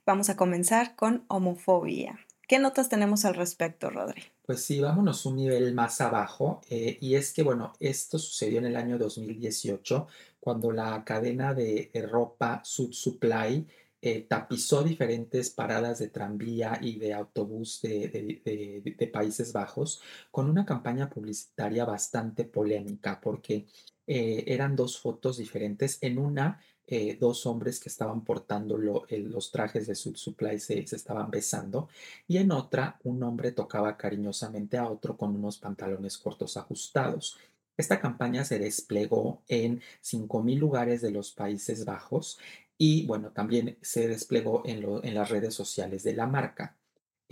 Vamos 0.04 0.28
a 0.28 0.36
comenzar 0.36 0.96
con 0.96 1.24
homofobia. 1.28 2.18
¿Qué 2.48 2.58
notas 2.58 2.88
tenemos 2.88 3.24
al 3.24 3.34
respecto, 3.34 3.90
Rodri? 3.90 4.22
Pues 4.42 4.62
sí, 4.64 4.80
vámonos 4.80 5.24
un 5.24 5.36
nivel 5.36 5.72
más 5.72 6.00
abajo. 6.00 6.60
eh, 6.68 6.98
y 7.00 7.14
es 7.14 7.32
que, 7.32 7.42
bueno, 7.42 7.72
esto 7.80 8.18
sucedió 8.18 8.58
en 8.58 8.66
el 8.66 8.76
año 8.76 8.98
2018 8.98 10.06
cuando 10.40 10.72
la 10.72 11.02
cadena 11.04 11.54
de 11.54 11.90
ropa 12.10 12.60
Suit 12.64 12.92
Supply, 12.92 13.66
eh, 14.02 14.20
tapizó 14.28 14.82
diferentes 14.82 15.48
paradas 15.48 15.98
de 15.98 16.08
tranvía 16.08 16.78
y 16.82 16.98
de 16.98 17.14
autobús 17.14 17.80
de 17.80 19.10
Países 19.10 19.52
Bajos 19.54 20.02
con 20.30 20.50
una 20.50 20.66
campaña 20.66 21.08
publicitaria 21.08 21.86
bastante 21.86 22.44
polémica, 22.44 23.18
porque, 23.22 23.64
eh, 24.06 24.44
eran 24.46 24.76
2 24.76 24.98
fotos 25.00 25.38
diferentes. 25.38 25.96
En 26.02 26.18
una, 26.18 26.60
eh, 26.86 27.16
2 27.18 27.46
hombres 27.46 27.80
que 27.80 27.88
estaban 27.88 28.24
portando 28.24 28.76
el 29.08 29.30
los 29.30 29.50
trajes 29.50 29.86
de 29.86 29.94
Suit 29.94 30.16
Supply 30.16 30.58
se 30.60 30.80
estaban 30.80 31.30
besando, 31.30 31.88
y 32.28 32.38
en 32.38 32.52
otra, 32.52 32.98
un 33.04 33.22
hombre 33.22 33.52
tocaba 33.52 33.96
cariñosamente 33.96 34.76
a 34.78 34.88
otro 34.88 35.16
con 35.16 35.34
unos 35.34 35.58
pantalones 35.58 36.18
cortos 36.18 36.56
ajustados. 36.56 37.38
Esta 37.76 38.00
campaña 38.00 38.44
se 38.44 38.58
desplegó 38.58 39.42
en 39.48 39.82
5000 40.00 40.58
lugares 40.58 41.00
de 41.02 41.10
los 41.10 41.32
Países 41.32 41.84
Bajos 41.84 42.38
y, 42.78 43.06
bueno, 43.06 43.30
también 43.32 43.78
se 43.82 44.08
desplegó 44.08 44.62
en 44.64 45.14
las 45.14 45.30
redes 45.30 45.54
sociales 45.54 46.02
de 46.04 46.14
la 46.14 46.26
marca. 46.26 46.76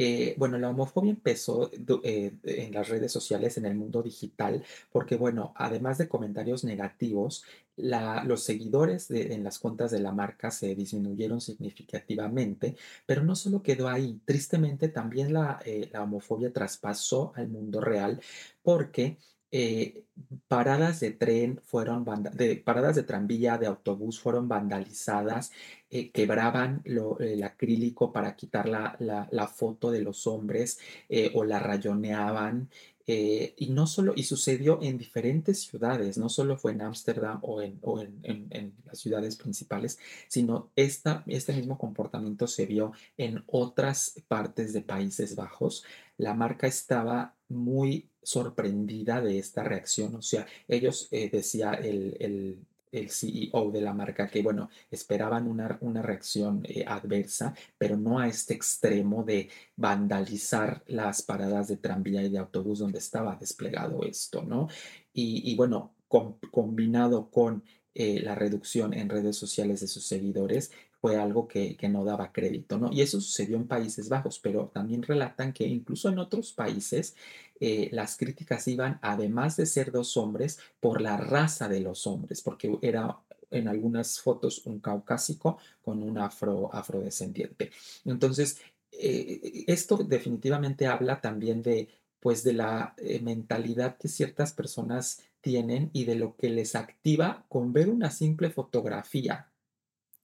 Eh, 0.04 0.34
bueno, 0.36 0.58
la 0.58 0.70
homofobia 0.70 1.10
empezó 1.12 1.70
eh, 2.02 2.32
en 2.42 2.72
las 2.74 2.88
redes 2.88 3.12
sociales, 3.12 3.56
en 3.56 3.66
el 3.66 3.76
mundo 3.76 4.02
digital, 4.02 4.64
porque, 4.90 5.14
bueno, 5.16 5.52
además 5.54 5.96
de 5.98 6.08
comentarios 6.08 6.64
negativos, 6.64 7.44
los 7.76 8.42
seguidores 8.42 9.10
en 9.12 9.44
las 9.44 9.60
cuentas 9.60 9.92
de 9.92 10.00
la 10.00 10.10
marca 10.10 10.50
se 10.50 10.74
disminuyeron 10.74 11.40
significativamente, 11.40 12.74
pero 13.06 13.22
no 13.22 13.36
solo 13.36 13.62
quedó 13.62 13.88
ahí. 13.88 14.20
Tristemente, 14.24 14.88
también 14.88 15.32
la, 15.32 15.60
eh, 15.64 15.88
la 15.92 16.02
homofobia 16.02 16.52
traspasó 16.52 17.32
al 17.36 17.48
mundo 17.48 17.80
real, 17.80 18.20
porque, 18.62 19.18
eh, 19.52 20.04
paradas 20.48 21.00
de 21.00 21.10
tren 21.10 21.60
fueron 21.62 22.06
de 22.32 22.56
paradas 22.56 22.96
de 22.96 23.02
tranvía, 23.02 23.58
de 23.58 23.66
autobús 23.66 24.18
fueron 24.18 24.48
vandalizadas, 24.48 25.52
eh, 25.90 26.10
quebraban 26.10 26.80
lo 26.86 27.18
el 27.18 27.42
acrílico 27.42 28.12
para 28.12 28.34
quitar 28.34 28.66
la 28.66 28.96
la 28.98 29.46
foto 29.48 29.90
de 29.90 30.00
los 30.00 30.26
hombres, 30.26 30.78
eh, 31.10 31.30
o 31.34 31.44
la 31.44 31.58
rayoneaban, 31.58 32.70
y 33.04 33.68
no 33.70 33.86
solo 33.86 34.14
y 34.16 34.22
sucedió 34.22 34.78
en 34.80 34.96
diferentes 34.96 35.60
ciudades, 35.62 36.16
no 36.16 36.28
solo 36.28 36.56
fue 36.56 36.72
en 36.72 36.82
Ámsterdam 36.82 37.40
o 37.42 37.60
en 37.60 37.78
o 37.82 38.00
en 38.00 38.20
en 38.22 38.74
las 38.86 38.98
ciudades 39.00 39.36
principales, 39.36 39.98
sino 40.28 40.70
esta 40.76 41.24
este 41.26 41.52
mismo 41.52 41.76
comportamiento 41.76 42.46
se 42.46 42.64
vio 42.64 42.92
en 43.18 43.44
otras 43.48 44.14
partes 44.28 44.72
de 44.72 44.80
Países 44.82 45.36
Bajos. 45.36 45.84
La 46.16 46.32
marca 46.34 46.66
estaba 46.68 47.34
muy 47.48 48.11
sorprendida 48.22 49.20
de 49.20 49.38
esta 49.38 49.62
reacción, 49.64 50.14
o 50.16 50.22
sea, 50.22 50.46
ellos, 50.68 51.08
eh, 51.10 51.30
decía 51.30 51.72
el 51.74 52.16
el 52.20 52.58
el 52.92 53.08
CEO 53.08 53.70
de 53.72 53.80
la 53.80 53.94
marca 53.94 54.28
que, 54.28 54.42
bueno, 54.42 54.68
esperaban 54.90 55.48
una 55.48 55.78
una 55.80 56.02
reacción, 56.02 56.62
eh, 56.68 56.84
adversa, 56.86 57.54
pero 57.78 57.96
no 57.96 58.18
a 58.18 58.28
este 58.28 58.54
extremo 58.54 59.24
de 59.24 59.48
vandalizar 59.76 60.82
las 60.86 61.22
paradas 61.22 61.68
de 61.68 61.78
tranvía 61.78 62.22
y 62.22 62.28
de 62.30 62.38
autobús 62.38 62.80
donde 62.80 62.98
estaba 62.98 63.36
desplegado 63.36 64.02
esto, 64.04 64.42
¿no? 64.42 64.68
Y 65.12 65.50
y 65.50 65.56
bueno, 65.56 65.94
com 66.08 66.38
combinado 66.50 67.30
con, 67.30 67.62
eh, 67.94 68.20
la 68.22 68.34
reducción 68.34 68.94
en 68.94 69.10
redes 69.10 69.36
sociales 69.36 69.80
de 69.80 69.86
sus 69.86 70.06
seguidores, 70.06 70.70
fue 71.02 71.16
algo 71.16 71.48
que 71.48 71.76
no 71.90 72.04
daba 72.04 72.32
crédito, 72.32 72.78
¿no? 72.78 72.92
Y 72.92 73.02
eso 73.02 73.20
sucedió 73.20 73.56
en 73.56 73.66
Países 73.66 74.08
Bajos, 74.08 74.38
pero 74.38 74.68
también 74.72 75.02
relatan 75.02 75.52
que 75.52 75.66
incluso 75.66 76.08
en 76.08 76.20
otros 76.20 76.52
países, 76.52 77.16
eh, 77.60 77.88
las 77.92 78.16
críticas 78.16 78.68
iban, 78.68 79.00
además 79.02 79.56
de 79.56 79.66
ser 79.66 79.90
2 79.92 80.16
hombres, 80.16 80.60
por 80.80 81.00
la 81.00 81.16
raza 81.16 81.68
de 81.68 81.80
los 81.80 82.06
hombres, 82.06 82.40
porque 82.40 82.78
era 82.82 83.18
en 83.50 83.66
algunas 83.68 84.20
fotos 84.20 84.64
un 84.66 84.78
caucásico 84.80 85.58
con 85.82 86.02
un 86.04 86.18
afro 86.18 86.72
afrodescendiente. 86.72 87.72
Entonces, 88.04 88.60
eh, 88.92 89.64
esto 89.66 89.96
definitivamente 89.98 90.86
habla 90.86 91.20
también 91.20 91.62
de, 91.62 91.88
pues, 92.20 92.44
de 92.44 92.52
la, 92.54 92.94
eh, 92.98 93.20
mentalidad 93.20 93.96
que 93.98 94.08
ciertas 94.08 94.52
personas 94.52 95.20
tienen 95.40 95.90
y 95.92 96.04
de 96.04 96.14
lo 96.14 96.36
que 96.36 96.48
les 96.50 96.76
activa 96.76 97.44
con 97.48 97.72
ver 97.72 97.90
una 97.90 98.10
simple 98.10 98.50
fotografía. 98.50 99.51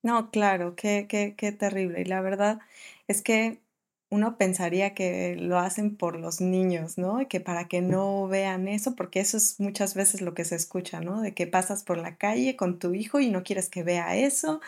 No, 0.03 0.31
claro, 0.31 0.77
qué 0.77 1.07
qué 1.09 1.35
qué 1.37 1.53
terrible. 1.53 2.01
Y 2.03 2.05
la 2.05 2.21
verdad 2.21 2.61
es 3.09 3.21
que 3.23 3.61
uno 4.11 4.39
pensaría 4.39 4.95
que 4.95 5.37
lo 5.37 5.59
hacen 5.59 5.97
por 5.97 6.19
los 6.19 6.41
niños, 6.41 6.97
¿no? 6.99 7.21
Y 7.21 7.27
que 7.27 7.41
para 7.41 7.69
que 7.69 7.83
no 7.83 8.27
vean 8.29 8.69
eso, 8.69 8.95
porque 8.95 9.21
eso 9.21 9.37
es 9.37 9.59
muchas 9.61 9.95
veces 9.95 10.23
lo 10.23 10.33
que 10.35 10.45
se 10.47 10.55
escucha, 10.57 11.01
¿no? 11.01 11.21
De 11.21 11.35
que 11.35 11.47
pasas 11.47 11.83
por 11.85 11.99
la 11.99 12.17
calle 12.17 12.57
con 12.57 12.79
tu 12.79 12.95
hijo 12.95 13.21
y 13.21 13.29
no 13.29 13.43
quieres 13.43 13.69
que 13.69 13.83
vea 13.83 14.17
eso, 14.17 14.61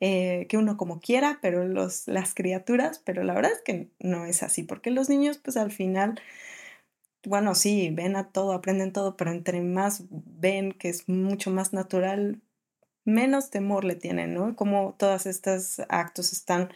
eh, 0.00 0.46
que 0.48 0.58
uno 0.58 0.76
como 0.76 1.00
quiera, 1.00 1.38
pero 1.42 1.66
los 1.68 2.08
las 2.08 2.34
criaturas, 2.34 3.00
pero 3.04 3.24
la 3.24 3.34
verdad 3.34 3.52
es 3.52 3.62
que 3.62 3.90
no 4.00 4.26
es 4.26 4.42
así, 4.42 4.64
porque 4.64 4.90
los 4.90 5.08
niños, 5.08 5.38
pues, 5.38 5.56
al 5.56 5.72
final, 5.72 6.20
bueno, 7.26 7.54
sí, 7.54 7.90
ven 7.92 8.16
a 8.16 8.30
todo, 8.30 8.52
aprenden 8.52 8.92
todo, 8.92 9.16
pero 9.16 9.30
entre 9.30 9.62
más 9.62 10.04
ven 10.10 10.72
que 10.72 10.90
es 10.90 11.08
mucho 11.08 11.50
más 11.50 11.72
natural, 11.72 12.42
menos 13.04 13.50
temor 13.50 13.84
le 13.84 13.94
tienen, 13.96 14.34
¿no? 14.34 14.56
Como 14.56 14.94
todas 14.98 15.26
estas 15.26 15.80
actos 15.88 16.32
están 16.32 16.70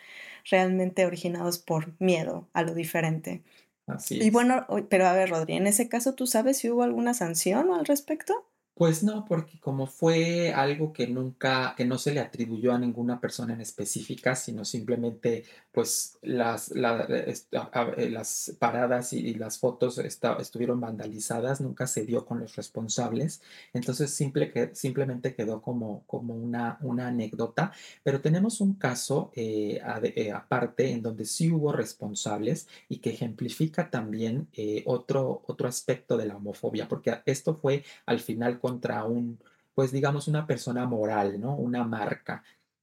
realmente 0.50 1.06
originados 1.06 1.58
por 1.58 1.92
miedo 2.00 2.48
a 2.52 2.62
lo 2.62 2.74
diferente. 2.74 3.42
Así 3.86 4.18
Y 4.18 4.30
es. 4.30 4.30
bueno, 4.30 4.66
oy 4.68 4.82
pero 4.90 5.06
a 5.06 5.12
ver, 5.14 5.30
Rodri, 5.30 5.54
en 5.56 5.66
ese 5.66 5.88
caso, 5.88 6.14
¿tú 6.14 6.26
sabes 6.26 6.58
si 6.58 6.70
hubo 6.70 6.82
alguna 6.84 7.14
sanción 7.14 7.72
al 7.72 7.86
respecto? 7.86 8.46
Pues 8.74 9.02
no, 9.02 9.24
porque 9.24 9.58
como 9.58 9.88
fue 9.88 10.52
algo 10.52 10.92
que 10.92 11.08
nunca 11.08 11.74
que 11.76 11.84
no 11.84 11.98
se 11.98 12.12
le 12.14 12.20
atribuyó 12.20 12.72
a 12.72 12.78
ninguna 12.78 13.20
persona 13.20 13.52
en 13.54 13.60
específica, 13.60 14.36
sino 14.36 14.64
simplemente, 14.64 15.44
pues, 15.78 16.18
las 16.22 16.72
eh, 16.72 18.10
las 18.10 18.56
paradas 18.58 19.12
y 19.12 19.34
las 19.34 19.60
fotos 19.60 19.98
estuvieron 19.98 20.80
vandalizadas, 20.80 21.60
nunca 21.60 21.86
se 21.86 22.04
dio 22.04 22.26
con 22.26 22.40
los 22.40 22.56
responsables. 22.56 23.42
Entonces, 23.72 24.10
simple 24.10 24.72
simplemente 24.74 25.36
quedó 25.36 25.62
como 25.62 26.02
como 26.08 26.34
una 26.34 26.78
una 26.80 27.06
anécdota, 27.06 27.70
pero 28.02 28.20
tenemos 28.20 28.60
un 28.60 28.74
caso, 28.74 29.30
eh, 29.36 29.80
eh, 30.16 30.32
aparte, 30.32 30.90
en 30.90 31.00
donde 31.00 31.24
sí 31.24 31.52
hubo 31.52 31.70
responsables 31.70 32.66
y 32.88 32.98
que 32.98 33.10
ejemplifica 33.10 33.88
también, 33.88 34.48
otro 34.84 35.42
otro 35.46 35.68
aspecto 35.68 36.16
de 36.16 36.26
la 36.26 36.36
homofobia, 36.38 36.88
porque 36.88 37.22
esto 37.24 37.54
fue 37.54 37.84
al 38.04 38.18
final 38.18 38.58
contra 38.58 39.04
un, 39.04 39.38
pues, 39.76 39.92
digamos, 39.92 40.26
una 40.26 40.44
persona 40.44 40.86
moral, 40.86 41.40
¿no? 41.40 41.54
Una 41.54 41.84
marca. 41.84 42.42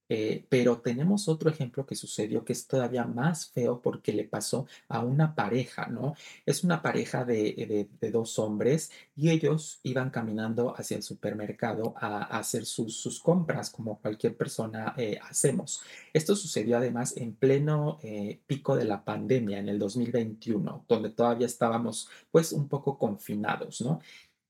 Eh, 0.10 0.46
pero 0.50 0.80
tenemos 0.80 1.28
otro 1.28 1.50
ejemplo 1.50 1.86
que 1.86 1.96
sucedió 1.96 2.44
que 2.46 2.54
es 2.54 2.68
todavía 2.68 3.06
más 3.06 3.48
feo 3.50 3.82
porque 3.82 4.14
le 4.14 4.26
pasó 4.26 4.68
a 4.88 5.02
una 5.02 5.36
pareja, 5.36 5.88
¿no? 5.88 6.16
Es 6.46 6.64
una 6.64 6.82
pareja 6.82 7.24
de 7.26 7.88
de 8.00 8.12
2 8.12 8.40
hombres 8.40 8.92
y 9.16 9.30
ellos 9.30 9.80
iban 9.84 10.10
caminando 10.10 10.76
hacia 10.78 10.98
el 10.98 11.04
supermercado 11.04 11.94
a 11.98 12.16
a 12.24 12.40
hacer 12.40 12.66
sus 12.66 12.96
sus 12.98 13.20
compras, 13.20 13.70
como 13.70 14.00
cualquier 14.00 14.36
persona, 14.38 14.94
eh, 14.98 15.20
hacemos. 15.30 15.82
Esto 16.14 16.36
sucedió 16.36 16.78
además 16.78 17.16
en 17.18 17.36
pleno, 17.36 18.00
eh, 18.04 18.40
pico 18.48 18.76
de 18.76 18.86
la 18.86 19.04
pandemia, 19.04 19.60
en 19.60 19.70
el 19.70 19.80
2021, 19.80 20.86
donde 20.88 21.10
todavía 21.12 21.48
estábamos, 21.48 22.10
pues, 22.32 22.52
un 22.52 22.68
poco 22.68 22.98
confinados, 22.98 23.82
¿no? 23.82 24.00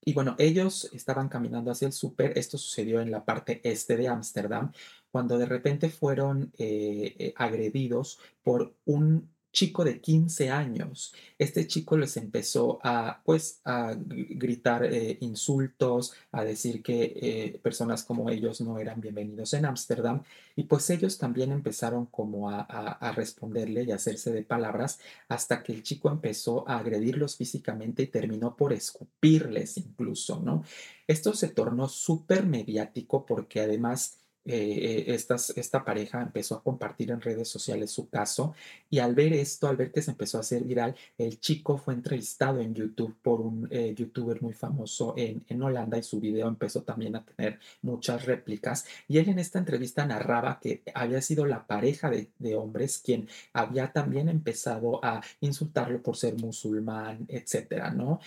Y 0.08 0.14
bueno, 0.14 0.36
ellos 0.38 0.90
estaban 0.94 1.30
caminando 1.30 1.72
hacia 1.72 1.88
el 1.88 1.94
súper, 1.94 2.38
esto 2.38 2.58
sucedió 2.60 3.02
en 3.02 3.10
la 3.10 3.26
parte 3.26 3.60
este 3.64 3.98
de 3.98 4.08
Ámsterdam, 4.08 4.72
cuando 5.16 5.38
de 5.38 5.46
repente 5.46 5.88
fueron, 5.90 6.52
eh 6.58 7.16
eh, 7.18 7.34
agredidos 7.38 8.20
por 8.44 8.74
un 8.84 9.30
chico 9.54 9.86
de 9.86 10.02
15 10.02 10.50
años. 10.50 11.14
Este 11.40 11.66
chico 11.68 11.96
les 11.96 12.18
empezó 12.18 12.80
a, 12.84 13.22
pues, 13.24 13.62
a 13.64 13.94
gri 13.94 14.26
gritar, 14.32 14.84
eh, 14.84 15.18
insultos, 15.22 16.12
a 16.34 16.44
decir 16.44 16.84
que, 16.84 17.58
personas 17.64 18.04
como 18.04 18.30
ellos 18.30 18.60
no 18.60 18.78
eran 18.78 19.00
bienvenidos 19.00 19.54
en 19.54 19.64
Ámsterdam, 19.66 20.24
y 20.58 20.64
pues 20.64 20.90
ellos 20.90 21.18
también 21.18 21.54
empezaron 21.54 22.08
como 22.08 22.50
a 22.50 23.14
responderle 23.16 23.84
y 23.84 23.92
a 23.92 23.96
hacerse 23.96 24.34
de 24.34 24.44
palabras, 24.44 25.00
hasta 25.30 25.64
que 25.64 25.72
el 25.72 25.82
chico 25.82 26.10
empezó 26.10 26.68
a 26.68 26.80
agredirlos 26.80 27.38
físicamente 27.38 28.04
y 28.04 28.08
terminó 28.08 28.58
por 28.58 28.74
escupirles 28.74 29.78
incluso, 29.78 30.42
¿no? 30.42 30.64
Esto 31.08 31.34
se 31.34 31.48
tornó 31.48 31.88
supermediático 31.88 33.26
porque 33.26 33.62
además, 33.62 34.18
eh 34.46 35.06
eh, 35.08 35.20
esta 35.56 35.84
pareja 35.84 36.22
empezó 36.22 36.56
a 36.56 36.64
compartir 36.64 37.12
en 37.12 37.22
redes 37.22 37.48
sociales 37.50 37.92
su 37.92 38.10
caso, 38.10 38.54
y 38.90 39.00
al 39.00 39.16
ver 39.16 39.34
esto, 39.34 39.68
al 39.68 39.78
ver 39.78 39.92
que 39.92 40.02
se 40.02 40.12
empezó 40.12 40.38
a 40.38 40.42
hacer 40.42 40.64
viral, 40.64 40.96
el 41.18 41.40
chico 41.40 41.78
fue 41.78 41.94
entrevistado 41.94 42.60
en 42.62 42.74
YouTube 42.74 43.16
por 43.22 43.42
un, 43.42 43.68
eh, 43.72 43.94
youtuber 43.96 44.42
muy 44.42 44.54
famoso 44.54 45.14
en 45.18 45.44
en 45.48 45.62
Holanda, 45.62 45.98
y 45.98 46.04
su 46.04 46.20
video 46.20 46.48
empezó 46.48 46.84
también 46.84 47.16
a 47.16 47.24
tener 47.25 47.60
muchas 47.82 48.25
réplicas. 48.25 48.86
Y 49.08 49.18
él 49.18 49.30
en 49.30 49.40
esta 49.40 49.60
entrevista 49.60 50.06
narraba 50.06 50.60
que 50.60 50.82
había 50.94 51.22
sido 51.22 51.46
la 51.46 51.66
pareja 51.68 52.10
de 52.10 52.30
de 52.40 52.56
hombres 52.56 53.00
quien 53.04 53.28
había 53.54 53.92
también 53.92 54.30
empezado 54.30 55.04
a 55.04 55.22
insultarlo 55.42 56.02
por 56.02 56.16
ser 56.18 56.36
musulmán, 56.40 57.25
etcétera, 57.30 57.92
¿no? 57.92 58.20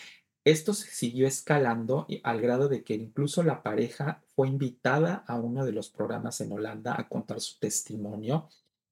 Esto 0.49 0.73
se 0.73 0.91
siguió 0.91 1.27
escalando 1.27 2.07
al 2.23 2.41
grado 2.41 2.71
de 2.71 2.83
que 2.83 2.95
incluso 2.95 3.43
la 3.43 3.63
pareja 3.63 4.23
fue 4.35 4.49
invitada 4.49 5.23
a 5.27 5.39
uno 5.39 5.67
de 5.67 5.73
los 5.73 5.91
programas 5.91 6.41
en 6.41 6.53
Holanda 6.53 6.95
a 6.99 7.07
contar 7.07 7.39
su 7.43 7.59
testimonio. 7.59 8.49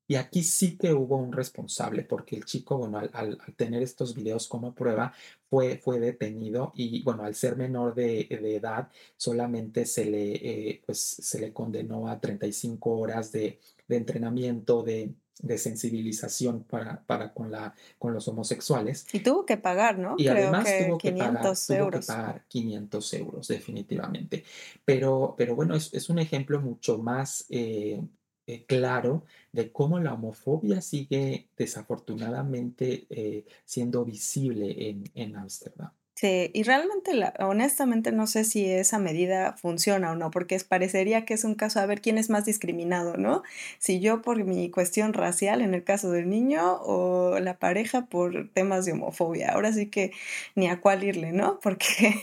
Y 0.07 0.17
aquí 0.17 0.43
sí 0.43 0.77
que 0.77 0.93
hubo 0.93 1.17
un 1.17 1.33
responsable, 1.33 2.03
porque 2.03 2.37
el 2.37 2.45
chico, 2.45 2.77
bueno, 2.77 2.99
al, 3.11 3.39
tener 3.57 3.83
estos 3.83 4.15
videos 4.15 4.49
como 4.49 4.75
prueba, 4.75 5.15
fue, 5.49 5.79
fue 5.79 5.99
detenido 5.99 6.73
y, 6.75 7.03
bueno, 7.03 7.25
al 7.25 7.35
ser 7.35 7.57
menor 7.57 7.95
de, 7.95 8.27
de 8.29 8.57
edad, 8.57 8.91
solamente 9.17 9.87
se 9.87 10.05
le, 10.05 10.33
eh, 10.35 10.83
pues, 10.85 11.01
se 11.01 11.41
le 11.41 11.55
condenó 11.55 12.07
a 12.09 12.21
35 12.21 12.99
horas 12.99 13.33
de, 13.33 13.61
de 13.89 13.97
entrenamiento, 13.97 14.83
de, 14.83 15.15
de 15.43 15.59
sensibilización 15.59 16.65
para, 16.65 17.03
para 17.05 17.33
con 17.35 17.51
la, 17.51 17.75
con 17.99 18.15
los 18.15 18.27
homosexuales. 18.29 19.07
Y 19.13 19.21
tuvo 19.21 19.45
que 19.45 19.57
pagar, 19.57 19.99
¿no? 19.99 20.15
Y 20.17 20.25
Creo 20.25 20.35
además 20.35 20.65
que 20.65 20.85
tuvo 20.85 20.99
que 20.99 21.13
pagar, 21.13 21.33
500 21.33 21.67
tuvo 21.67 21.77
que 21.77 21.83
euros. 21.83 22.07
pagar 22.07 22.45
500 22.49 23.15
euros, 23.15 23.49
definitivamente. 23.49 24.45
Pero, 24.85 25.35
pero 25.37 25.55
bueno, 25.55 25.75
es, 25.75 25.93
es 25.93 26.09
un 26.09 26.19
ejemplo 26.19 26.61
mucho 26.61 26.99
más 26.99 27.45
eh, 27.51 28.01
eh, 28.47 28.65
claro 28.67 29.25
de 29.53 29.73
cómo 29.73 29.99
la 29.99 30.15
homofobia 30.15 30.81
sigue 30.81 31.49
desafortunadamente 31.57 33.07
eh, 33.11 33.45
siendo 33.65 34.05
visible 34.05 34.89
en, 34.89 35.05
en 35.15 35.37
Ámsterdam. 35.37 35.91
Sí, 36.19 36.51
y 36.55 36.63
realmente, 36.63 37.13
la 37.13 37.35
honestamente, 37.41 38.11
no 38.11 38.27
sé 38.27 38.45
si 38.45 38.65
esa 38.65 38.99
medida 38.99 39.53
funciona 39.59 40.13
o 40.13 40.15
no, 40.15 40.31
porque 40.31 40.55
es 40.55 40.65
parecería 40.65 41.27
que 41.27 41.35
es 41.35 41.45
un 41.45 41.55
caso 41.55 41.79
a 41.79 41.85
ver 41.85 42.01
quién 42.01 42.17
es 42.17 42.31
más 42.31 42.47
discriminado, 42.47 43.19
¿no? 43.19 43.43
Si 43.79 44.01
yo 44.01 44.23
por 44.23 44.43
mi 44.43 44.71
cuestión 44.71 45.13
racial, 45.13 45.61
en 45.61 45.75
el 45.75 45.85
caso 45.85 46.11
del 46.11 46.31
niño, 46.31 46.81
o 46.81 47.39
la 47.39 47.59
pareja 47.59 48.07
por 48.07 48.49
temas 48.55 48.87
de 48.87 48.93
homofobia. 48.93 49.51
Ahora 49.53 49.75
sí 49.75 49.89
que 49.91 50.13
ni 50.55 50.69
a 50.69 50.81
cuál 50.81 51.05
irle, 51.05 51.33
¿no? 51.33 51.61
Porque, 51.63 52.15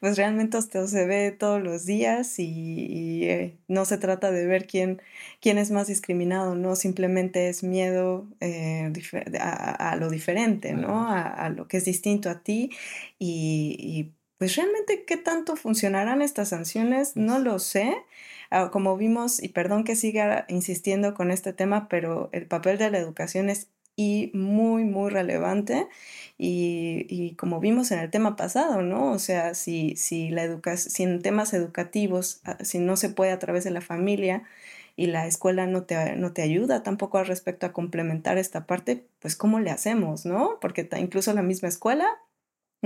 pues, 0.00 0.16
realmente 0.16 0.58
esto 0.58 0.88
se 0.88 1.06
ve 1.06 1.30
todos 1.30 1.62
los 1.62 1.86
días 1.86 2.40
y 2.40 2.46
y, 2.88 3.24
eh, 3.28 3.56
no 3.68 3.84
se 3.84 3.96
trata 3.98 4.30
de 4.32 4.46
ver 4.46 4.66
quién 4.66 5.00
quién 5.40 5.58
es 5.58 5.70
más 5.70 5.86
discriminado, 5.86 6.54
¿no? 6.56 6.74
Simplemente 6.76 7.48
es 7.48 7.62
miedo, 7.62 8.26
eh, 8.40 8.92
a 9.40 9.96
lo 9.96 10.10
diferente, 10.10 10.72
¿no? 10.72 11.08
A 11.10 11.48
lo 11.50 11.68
que 11.68 11.76
es 11.78 11.84
distinto 11.84 12.28
a 12.30 12.40
ti 12.42 12.70
y 13.18 13.76
y, 13.80 14.14
pues, 14.38 14.56
realmente, 14.56 15.04
¿qué 15.06 15.16
tanto 15.16 15.56
funcionarán 15.56 16.22
estas 16.22 16.50
sanciones? 16.50 17.16
No 17.16 17.38
lo 17.38 17.58
sé. 17.58 17.96
Ah, 18.50 18.70
como 18.70 18.96
vimos, 18.96 19.42
y 19.42 19.48
perdón 19.48 19.84
que 19.84 19.96
siga 19.96 20.44
insistiendo 20.48 21.14
con 21.14 21.30
este 21.30 21.52
tema, 21.52 21.88
pero 21.88 22.28
el 22.32 22.46
papel 22.46 22.78
de 22.78 22.90
la 22.90 22.98
educación 22.98 23.50
es 23.50 23.68
y 23.98 24.30
muy, 24.34 24.84
muy 24.84 25.10
relevante. 25.10 25.88
Y 26.38 27.06
y 27.08 27.34
como 27.36 27.60
vimos 27.60 27.90
en 27.92 27.98
el 27.98 28.10
tema 28.10 28.36
pasado, 28.36 28.82
¿no? 28.82 29.10
O 29.12 29.18
sea, 29.18 29.54
si 29.54 29.96
si 29.96 30.28
la 30.30 30.44
educa 30.44 30.76
si 30.76 31.02
en 31.02 31.22
temas 31.22 31.54
educativos, 31.54 32.40
ah, 32.44 32.58
si 32.62 32.78
no 32.78 32.96
se 32.96 33.08
puede 33.10 33.32
a 33.32 33.38
través 33.38 33.64
de 33.64 33.70
la 33.70 33.80
familia 33.80 34.42
y 34.96 35.06
la 35.06 35.26
escuela 35.26 35.66
no 35.66 35.84
te 35.84 36.16
no 36.16 36.32
te 36.32 36.42
ayuda 36.42 36.82
tampoco 36.82 37.18
al 37.18 37.26
respecto 37.26 37.66
a 37.66 37.72
complementar 37.72 38.38
esta 38.38 38.66
parte, 38.66 39.06
pues, 39.20 39.36
¿cómo 39.36 39.60
le 39.60 39.70
hacemos, 39.70 40.26
no? 40.26 40.58
Porque 40.60 40.88
incluso 40.98 41.32
la 41.34 41.42
misma 41.42 41.68
escuela 41.68 42.06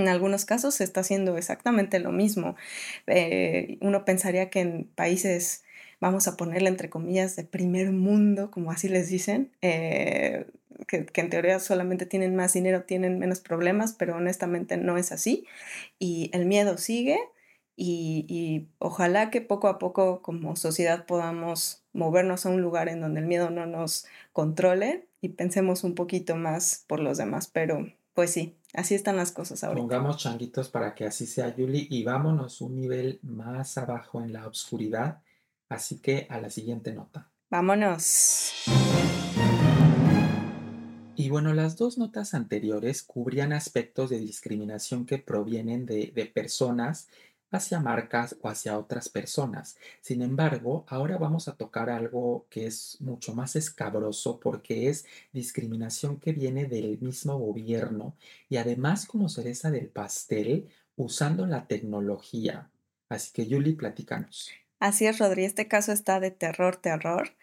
en 0.00 0.08
algunos 0.08 0.44
casos 0.44 0.74
se 0.74 0.84
está 0.84 1.00
haciendo 1.00 1.36
exactamente 1.36 1.98
lo 1.98 2.12
mismo. 2.12 2.56
Eh, 3.06 3.78
uno 3.80 4.04
pensaría 4.04 4.50
que 4.50 4.60
en 4.60 4.84
países, 4.94 5.64
vamos 6.00 6.28
a 6.28 6.36
ponerle 6.36 6.68
entre 6.68 6.90
comillas, 6.90 7.36
de 7.36 7.44
primer 7.44 7.92
mundo, 7.92 8.50
como 8.50 8.72
así 8.72 8.88
les 8.88 9.08
dicen, 9.08 9.52
eh, 9.62 10.46
que, 10.86 11.06
en 11.14 11.30
teoría 11.30 11.60
solamente 11.60 12.06
tienen 12.06 12.36
más 12.36 12.52
dinero, 12.52 12.84
tienen 12.84 13.18
menos 13.18 13.40
problemas, 13.40 13.94
pero 13.94 14.16
honestamente 14.16 14.76
no 14.76 14.96
es 14.96 15.12
así. 15.12 15.46
Y 15.98 16.30
el 16.32 16.46
miedo 16.46 16.78
sigue 16.78 17.18
y 17.82 18.68
ojalá 18.78 19.30
que 19.30 19.40
poco 19.40 19.68
a 19.68 19.78
poco 19.78 20.20
como 20.22 20.54
sociedad 20.54 21.06
podamos 21.06 21.82
movernos 21.92 22.46
a 22.46 22.50
un 22.50 22.60
lugar 22.60 22.88
en 22.88 23.00
donde 23.00 23.20
el 23.20 23.26
miedo 23.26 23.50
no 23.50 23.66
nos 23.66 24.06
controle 24.32 25.08
y 25.20 25.30
pensemos 25.30 25.84
un 25.84 25.94
poquito 25.94 26.36
más 26.36 26.84
por 26.86 27.00
los 27.00 27.18
demás. 27.18 27.48
Pero 27.48 27.86
pues 28.14 28.32
sí, 28.32 28.56
así 28.74 28.94
están 28.94 29.16
las 29.16 29.32
cosas 29.32 29.64
ahorita. 29.64 29.80
Pongamos 29.80 30.16
changuitos 30.18 30.68
para 30.68 30.94
que 30.94 31.04
así 31.04 31.26
sea, 31.26 31.54
Yuli, 31.54 31.88
y 31.90 32.04
vámonos 32.04 32.60
un 32.60 32.76
nivel 32.76 33.18
más 33.22 33.78
abajo 33.78 34.22
en 34.22 34.32
la 34.32 34.46
oscuridad. 34.46 35.22
Así 35.68 35.98
que 35.98 36.26
a 36.28 36.40
la 36.40 36.50
siguiente 36.50 36.92
nota. 36.92 37.30
Vámonos. 37.48 38.52
Y 41.16 41.28
bueno, 41.28 41.52
las 41.52 41.76
dos 41.76 41.98
notas 41.98 42.34
anteriores 42.34 43.02
cubrían 43.02 43.52
aspectos 43.52 44.10
de 44.10 44.18
discriminación 44.18 45.04
que 45.04 45.18
provienen 45.18 45.84
de, 45.86 46.12
de 46.14 46.26
personas 46.26 47.08
hacia 47.50 47.80
marcas 47.80 48.36
o 48.42 48.48
hacia 48.48 48.78
otras 48.78 49.08
personas. 49.08 49.76
Sin 50.00 50.22
embargo, 50.22 50.84
ahora 50.88 51.18
vamos 51.18 51.48
a 51.48 51.56
tocar 51.56 51.90
algo 51.90 52.46
que 52.50 52.66
es 52.66 52.96
mucho 53.00 53.34
más 53.34 53.56
escabroso 53.56 54.40
porque 54.40 54.88
es 54.88 55.06
discriminación 55.32 56.18
que 56.18 56.32
viene 56.32 56.66
del 56.66 56.98
mismo 57.00 57.38
gobierno 57.38 58.16
y 58.48 58.56
además 58.56 59.06
como 59.06 59.28
cereza 59.28 59.70
del 59.70 59.88
pastel 59.88 60.68
usando 60.96 61.46
la 61.46 61.66
tecnología. 61.66 62.70
Así 63.08 63.32
que, 63.32 63.46
Yuli, 63.46 63.72
platícanos. 63.72 64.50
Así 64.78 65.06
es, 65.06 65.18
Rodri, 65.18 65.44
este 65.44 65.68
caso 65.68 65.92
está 65.92 66.20
de 66.20 66.30
terror, 66.30 66.76
terror, 66.76 67.36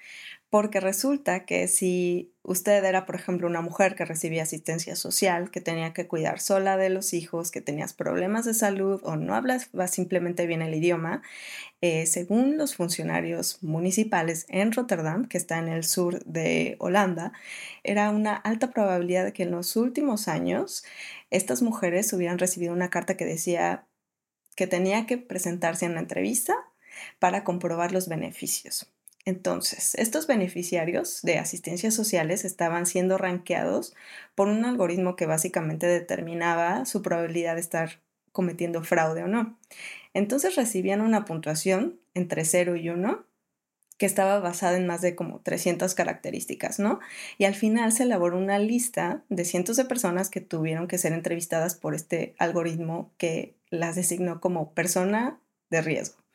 porque 0.49 0.79
resulta 0.79 1.45
que 1.45 1.67
si 1.67 2.33
usted 2.41 2.83
era, 2.85 3.05
por 3.05 3.15
ejemplo, 3.15 3.47
una 3.47 3.61
mujer 3.61 3.95
que 3.95 4.05
recibía 4.05 4.43
asistencia 4.43 4.95
social, 4.95 5.51
que 5.51 5.59
tenía 5.59 5.91
que 5.91 6.07
cuidar 6.07 6.39
sola 6.39 6.77
de 6.77 6.89
los 6.89 7.13
hijos, 7.13 7.51
que 7.51 7.59
tenías 7.59 7.93
problemas 7.93 8.45
de 8.45 8.53
salud 8.53 9.01
o 9.03 9.17
no 9.17 9.35
hablaba 9.35 9.87
simplemente 9.87 10.47
bien 10.47 10.61
el 10.61 10.73
idioma, 10.73 11.21
eh, 11.81 12.05
según 12.05 12.57
los 12.57 12.75
funcionarios 12.75 13.61
municipales 13.61 14.45
en 14.49 14.71
Rotterdam, 14.71 15.27
que 15.27 15.37
está 15.37 15.59
en 15.59 15.67
el 15.67 15.83
sur 15.83 16.23
de 16.25 16.77
Holanda, 16.79 17.33
era 17.83 18.09
una 18.11 18.35
alta 18.35 18.71
probabilidad 18.71 19.25
de 19.25 19.33
que 19.33 19.43
en 19.43 19.51
los 19.51 19.75
últimos 19.75 20.27
años 20.29 20.85
estas 21.29 21.61
mujeres 21.61 22.13
hubieran 22.13 22.39
recibido 22.39 22.73
una 22.73 22.89
carta 22.89 23.17
que 23.17 23.25
decía 23.25 23.85
que 24.55 24.67
tenía 24.67 25.05
que 25.05 25.17
presentarse 25.17 25.85
en 25.85 25.91
una 25.91 26.01
entrevista 26.01 26.55
para 27.19 27.43
comprobar 27.43 27.91
los 27.91 28.07
beneficios. 28.07 28.91
Entonces, 29.27 29.93
estos 29.95 30.25
beneficiarios 30.25 31.21
de 31.21 31.37
asistencias 31.37 31.93
sociales 31.93 32.45
estaban 32.45 32.85
siendo 32.85 33.17
rankeados 33.17 33.93
por 34.35 34.47
un 34.47 34.63
algoritmo 34.63 35.17
que 35.17 35.25
básicamente 35.25 35.85
determinaba 35.85 36.85
su 36.85 37.01
probabilidad 37.01 37.55
de 37.55 37.59
estar 37.59 37.99
cometiendo 38.31 38.85
fraude 38.85 39.23
o 39.23 39.27
no. 39.27 39.59
Entonces 40.13 40.55
recibían 40.55 41.01
una 41.01 41.25
puntuación 41.25 41.99
entre 42.13 42.45
0 42.45 42.77
y 42.77 42.87
1 42.87 43.25
que 43.97 44.05
estaba 44.05 44.39
basada 44.39 44.77
en 44.77 44.87
más 44.87 45.01
de 45.01 45.17
como 45.17 45.41
300 45.41 45.93
características, 45.93 46.79
¿no? 46.79 47.01
Y 47.37 47.43
al 47.43 47.55
final 47.55 47.91
se 47.91 48.03
elaboró 48.03 48.37
una 48.37 48.59
lista 48.59 49.25
de 49.27 49.43
cientos 49.43 49.75
de 49.75 49.83
personas 49.83 50.29
que 50.29 50.39
tuvieron 50.39 50.87
que 50.87 50.97
ser 50.97 51.11
entrevistadas 51.11 51.75
por 51.75 51.95
este 51.95 52.33
algoritmo 52.39 53.11
que 53.17 53.57
las 53.71 53.97
designó 53.97 54.39
como 54.39 54.71
persona 54.71 55.41
de 55.69 55.81
riesgo. 55.81 56.26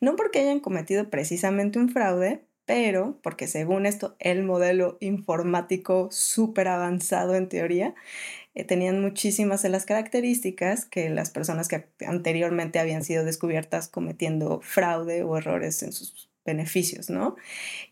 No 0.00 0.16
porque 0.16 0.40
hayan 0.40 0.60
cometido 0.60 1.10
precisamente 1.10 1.78
un 1.78 1.88
fraude, 1.88 2.42
pero 2.66 3.18
porque 3.22 3.46
según 3.46 3.86
esto 3.86 4.16
el 4.18 4.42
modelo 4.42 4.98
informático 5.00 6.08
súper 6.10 6.68
avanzado 6.68 7.36
en 7.36 7.48
teoría 7.48 7.94
eh, 8.54 8.64
tenían 8.64 9.00
muchísimas 9.00 9.62
de 9.62 9.68
las 9.68 9.86
características 9.86 10.84
que 10.84 11.08
las 11.08 11.30
personas 11.30 11.68
que 11.68 11.86
anteriormente 12.06 12.80
habían 12.80 13.04
sido 13.04 13.24
descubiertas 13.24 13.88
cometiendo 13.88 14.60
fraude 14.62 15.22
o 15.22 15.36
errores 15.36 15.82
en 15.82 15.92
sus 15.92 16.28
beneficios, 16.44 17.08
¿no? 17.08 17.36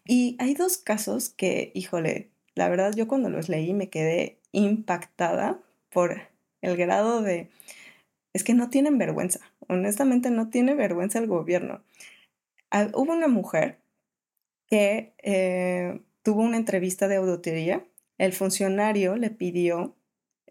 Y 0.05 0.37
hay 0.41 0.55
dos 0.55 0.77
casos 0.77 1.29
que, 1.29 1.71
híjole, 1.75 2.31
la 2.55 2.69
verdad 2.69 2.95
yo 2.95 3.09
cuando 3.09 3.31
los 3.31 3.49
leí 3.49 3.75
me 3.75 3.91
quedé 3.91 4.39
impactada 4.53 5.61
por 5.91 6.23
el 6.63 6.77
grado 6.77 7.23
de 7.23 7.51
es 8.33 8.43
que 8.43 8.55
no 8.55 8.69
tienen 8.69 8.99
vergüenza, 8.99 9.41
honestamente 9.69 10.31
no 10.31 10.49
tiene 10.51 10.75
vergüenza 10.75 11.19
el 11.19 11.27
gobierno. 11.27 11.83
Ah, 12.71 12.89
hubo 12.95 13.13
una 13.13 13.29
mujer 13.29 13.79
que 14.67 15.15
eh, 15.23 16.01
tuvo 16.23 16.43
una 16.43 16.57
entrevista 16.57 17.09
de 17.09 17.17
auditoría, 17.17 17.85
el 18.19 18.33
funcionario 18.33 19.17
le 19.17 19.31
pidió 19.31 19.95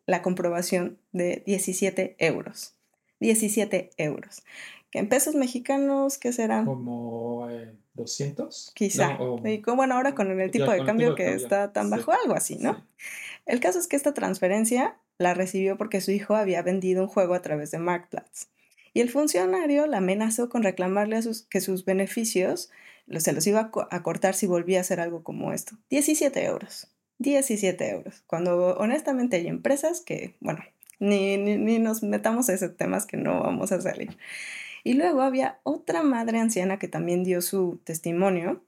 la 0.06 0.22
comprobación 0.22 1.00
de 1.12 1.44
17 1.46 2.16
euros. 2.20 2.76
17 3.20 3.92
euros. 3.98 4.44
Que 4.92 5.00
en 5.00 5.10
pesos 5.10 5.34
mexicanos, 5.34 6.18
¿qué 6.18 6.34
serán? 6.34 6.66
¿Como 6.66 7.50
eh, 7.50 7.74
200? 7.94 8.72
Quizá. 8.76 9.18
No, 9.18 9.36
o- 9.36 9.48
Y 9.48 9.62
como, 9.62 9.78
bueno, 9.78 9.96
ahora 9.96 10.14
con 10.14 10.40
el 10.40 10.52
tipo 10.52 10.66
ya 10.68 10.74
de 10.74 10.84
cambio 10.86 11.16
tipo 11.16 11.16
de 11.16 11.24
que 11.24 11.24
cambio, 11.32 11.44
está 11.46 11.74
tan 11.74 11.86
sí, 11.86 11.92
bajo, 11.92 12.12
algo 12.12 12.34
así, 12.36 12.58
¿no? 12.58 12.76
sí. 12.76 13.06
El 13.46 13.60
caso 13.60 13.80
es 13.80 13.88
que 13.88 13.96
esta 13.96 14.14
transferencia 14.14 14.98
la 15.18 15.34
recibió 15.34 15.78
porque 15.78 16.02
su 16.02 16.12
hijo 16.12 16.36
había 16.36 16.62
vendido 16.62 17.02
un 17.04 17.08
juego 17.08 17.34
a 17.34 17.42
través 17.42 17.72
de 17.72 17.80
Marktplatz. 17.80 18.48
Y 18.94 19.02
el 19.02 19.10
funcionario 19.10 19.88
la 19.88 19.98
amenazó 19.98 20.50
con 20.50 20.64
reclamarle 20.64 21.20
que 21.50 21.62
sus 21.62 21.86
beneficios 21.86 22.70
se 23.18 23.34
los 23.34 23.46
iba 23.48 23.60
a, 23.60 23.72
co- 23.72 23.88
a 23.90 24.04
cortar 24.04 24.36
si 24.36 24.48
volvía 24.48 24.78
a 24.80 24.82
hacer 24.82 25.00
algo 25.00 25.24
como 25.24 25.52
esto. 25.52 25.78
17 25.90 26.46
euros. 26.46 26.88
17 27.20 27.90
euros. 27.90 28.24
Cuando 28.28 28.76
honestamente 28.78 29.38
hay 29.38 29.48
empresas 29.48 30.02
que, 30.02 30.36
bueno, 30.40 30.60
ni, 31.00 31.38
ni, 31.38 31.80
nos 31.80 32.04
metamos 32.04 32.50
a 32.50 32.54
ese 32.54 32.70
temas 32.70 33.06
que 33.06 33.18
no 33.18 33.42
vamos 33.42 33.72
a 33.72 33.82
salir. 33.82 34.18
Y 34.84 34.94
luego 34.94 35.22
había 35.22 35.60
otra 35.64 36.04
madre 36.04 36.40
anciana 36.40 36.80
que 36.80 36.88
también 36.88 37.24
dio 37.24 37.42
su 37.42 37.80
testimonio, 37.84 38.64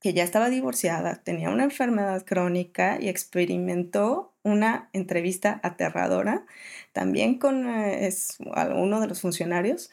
que 0.00 0.12
ya 0.12 0.24
estaba 0.24 0.50
divorciada, 0.50 1.22
tenía 1.22 1.50
una 1.50 1.64
enfermedad 1.64 2.24
crónica 2.24 2.98
y 3.00 3.08
experimentó 3.08 4.31
una 4.42 4.88
entrevista 4.92 5.60
aterradora, 5.62 6.44
también 6.92 7.38
con 7.38 7.68
eh, 7.68 8.06
es, 8.06 8.38
uno 8.74 9.00
de 9.00 9.06
los 9.06 9.20
funcionarios, 9.20 9.90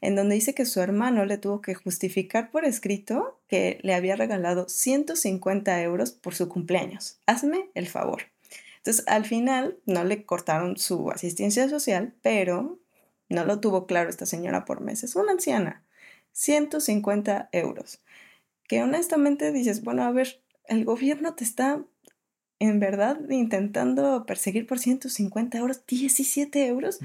en 0.00 0.16
donde 0.16 0.34
dice 0.34 0.54
que 0.54 0.66
su 0.66 0.80
hermano 0.80 1.24
le 1.24 1.38
tuvo 1.38 1.60
que 1.60 1.74
justificar 1.74 2.50
por 2.50 2.64
escrito 2.64 3.40
que 3.48 3.78
le 3.82 3.94
había 3.94 4.16
regalado 4.16 4.68
150 4.68 5.80
euros 5.82 6.10
por 6.10 6.34
su 6.34 6.48
cumpleaños. 6.48 7.18
Hazme 7.26 7.70
el 7.74 7.86
favor. 7.86 8.22
Entonces, 8.78 9.04
al 9.06 9.24
final 9.24 9.78
no 9.86 10.02
le 10.02 10.24
cortaron 10.24 10.76
su 10.76 11.10
asistencia 11.12 11.68
social, 11.68 12.14
pero 12.20 12.80
no 13.28 13.44
lo 13.44 13.60
tuvo 13.60 13.86
claro 13.86 14.10
esta 14.10 14.26
señora 14.26 14.64
por 14.64 14.80
meses. 14.80 15.14
Una 15.14 15.32
anciana, 15.32 15.84
150 16.32 17.48
euros. 17.52 18.00
Que 18.66 18.82
honestamente 18.82 19.52
dices, 19.52 19.84
bueno, 19.84 20.02
a 20.02 20.10
ver, 20.10 20.42
el 20.66 20.84
gobierno 20.84 21.34
te 21.34 21.44
está 21.44 21.84
en 22.62 22.78
verdad 22.78 23.18
intentando 23.28 24.24
perseguir 24.24 24.68
por 24.68 24.78
150 24.78 25.58
euros, 25.58 25.84
17 25.84 26.66
euros. 26.66 27.00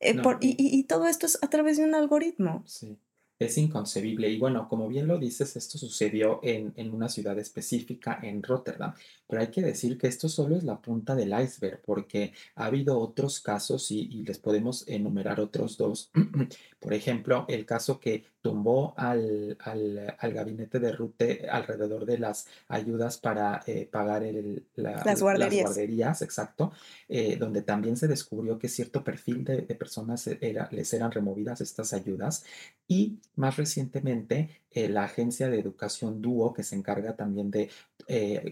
Eh, 0.00 0.16
y, 0.40 0.82
todo 0.84 1.06
esto 1.06 1.26
es 1.26 1.38
a 1.42 1.50
través 1.50 1.76
de 1.76 1.84
un 1.84 1.94
algoritmo. 1.94 2.64
Sí, 2.66 2.96
es 3.38 3.58
inconcebible. 3.58 4.30
Y 4.30 4.38
bueno, 4.38 4.68
como 4.70 4.88
bien 4.88 5.06
lo 5.06 5.18
dices, 5.18 5.56
esto 5.56 5.76
sucedió 5.76 6.40
en, 6.42 6.72
en 6.76 6.94
una 6.94 7.10
ciudad 7.10 7.38
específica, 7.38 8.18
en 8.22 8.42
Rotterdam. 8.42 8.94
Pero 9.28 9.42
hay 9.42 9.48
que 9.48 9.60
decir 9.60 9.98
que 9.98 10.06
esto 10.06 10.30
solo 10.30 10.56
es 10.56 10.64
la 10.64 10.80
punta 10.80 11.14
del 11.14 11.38
iceberg, 11.38 11.82
porque 11.82 12.32
ha 12.54 12.64
habido 12.64 12.98
otros 12.98 13.40
casos 13.40 13.90
y, 13.90 14.24
les 14.24 14.38
podemos 14.38 14.88
enumerar 14.88 15.38
otros 15.38 15.76
dos. 15.76 16.10
Por 16.80 16.94
ejemplo, 16.94 17.44
el 17.48 17.66
caso 17.66 18.00
que 18.00 18.24
tumbó 18.42 18.92
al, 18.96 19.56
al, 19.60 20.32
gabinete 20.32 20.80
de 20.80 20.92
Rute 20.92 21.48
alrededor 21.48 22.04
de 22.04 22.18
las 22.18 22.48
ayudas 22.68 23.16
para 23.16 23.62
eh, 23.66 23.88
pagar 23.90 24.24
el, 24.24 24.66
las, 24.74 25.22
guarderías. 25.22 26.22
exacto, 26.22 26.72
eh, 27.08 27.36
donde 27.36 27.62
también 27.62 27.96
se 27.96 28.08
descubrió 28.08 28.58
que 28.58 28.68
cierto 28.68 29.04
perfil 29.04 29.44
de, 29.44 29.62
personas 29.76 30.26
era, 30.26 30.68
les 30.72 30.92
eran 30.92 31.12
removidas 31.12 31.60
estas 31.60 31.92
ayudas. 31.92 32.44
Y 32.88 33.20
más 33.36 33.56
recientemente, 33.56 34.62
eh, 34.72 34.88
la 34.88 35.04
agencia 35.04 35.48
de 35.48 35.60
educación 35.60 36.20
DUO, 36.20 36.52
que 36.52 36.64
se 36.64 36.74
encarga 36.74 37.14
también 37.16 37.50
de 37.50 37.70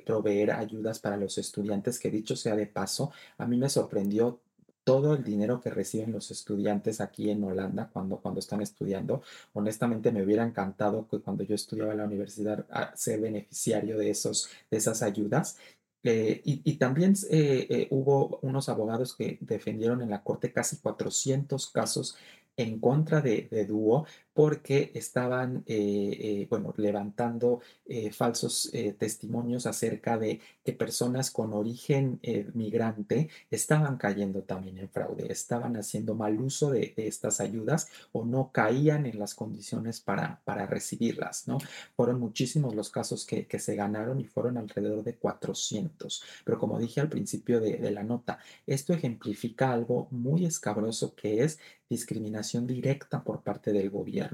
proveer 0.06 0.52
ayudas 0.52 1.00
para 1.00 1.16
los 1.16 1.36
estudiantes, 1.36 1.98
que 1.98 2.08
dicho 2.08 2.36
sea 2.36 2.54
de 2.54 2.66
paso, 2.66 3.10
a 3.36 3.46
mí 3.46 3.58
me 3.58 3.68
sorprendió 3.68 4.40
todo 4.84 5.14
el 5.14 5.24
dinero 5.24 5.60
que 5.60 5.70
reciben 5.70 6.12
los 6.12 6.30
estudiantes 6.30 7.00
aquí 7.00 7.30
en 7.30 7.44
Holanda 7.44 7.90
cuando, 7.92 8.18
cuando 8.18 8.40
están 8.40 8.62
estudiando. 8.62 9.22
Honestamente 9.52 10.12
me 10.12 10.22
hubiera 10.22 10.44
encantado 10.44 11.06
que 11.08 11.20
cuando 11.20 11.44
yo 11.44 11.54
estudiaba 11.54 11.92
en 11.92 11.98
la 11.98 12.04
universidad 12.04 12.66
ah, 12.70 12.92
ser 12.94 13.20
beneficiario 13.20 13.98
de, 13.98 14.10
esos, 14.10 14.48
de 14.70 14.78
esas 14.78 15.02
ayudas. 15.02 15.58
Eh, 16.02 16.40
y, 16.44 16.74
también 16.78 17.14
eh, 17.30 17.66
eh, 17.68 17.88
hubo 17.90 18.38
unos 18.40 18.70
abogados 18.70 19.14
que 19.14 19.36
defendieron 19.42 20.00
en 20.00 20.08
la 20.08 20.22
corte 20.22 20.50
casi 20.50 20.78
400 20.78 21.70
casos 21.70 22.16
en 22.56 22.80
contra 22.80 23.20
de, 23.20 23.48
de 23.50 23.66
Duo 23.66 24.06
porque 24.40 24.90
estaban, 24.94 25.64
eh, 25.66 26.16
eh, 26.18 26.46
bueno, 26.48 26.72
levantando 26.78 27.60
eh, 27.84 28.10
falsos 28.10 28.72
testimonios 28.98 29.66
acerca 29.66 30.16
de 30.16 30.40
que 30.64 30.72
personas 30.72 31.30
con 31.30 31.52
origen 31.52 32.18
migrante 32.54 33.28
estaban 33.50 33.98
cayendo 33.98 34.40
también 34.44 34.78
en 34.78 34.88
fraude, 34.88 35.30
estaban 35.30 35.76
haciendo 35.76 36.14
mal 36.14 36.40
uso 36.40 36.70
de, 36.70 36.94
estas 36.96 37.42
ayudas 37.42 37.88
o 38.12 38.24
no 38.24 38.50
caían 38.50 39.04
en 39.04 39.18
las 39.18 39.34
condiciones 39.34 40.00
para, 40.00 40.40
para 40.46 40.64
recibirlas, 40.64 41.46
¿no? 41.46 41.58
Fueron 41.94 42.18
muchísimos 42.18 42.74
los 42.74 42.88
casos 42.88 43.26
que, 43.26 43.46
que, 43.46 43.58
se 43.58 43.74
ganaron 43.74 44.20
y 44.20 44.24
fueron 44.24 44.56
alrededor 44.56 45.04
de 45.04 45.16
400. 45.16 46.22
Pero 46.46 46.58
como 46.58 46.78
dije 46.78 47.02
al 47.02 47.10
principio 47.10 47.60
de, 47.60 47.76
de 47.76 47.90
la 47.90 48.04
nota, 48.04 48.38
esto 48.66 48.94
ejemplifica 48.94 49.70
algo 49.70 50.08
muy 50.10 50.46
escabroso 50.46 51.14
que 51.14 51.44
es 51.44 51.58
discriminación 51.90 52.68
directa 52.68 53.22
por 53.22 53.42
parte 53.42 53.72
del 53.72 53.90
gobierno 53.90 54.29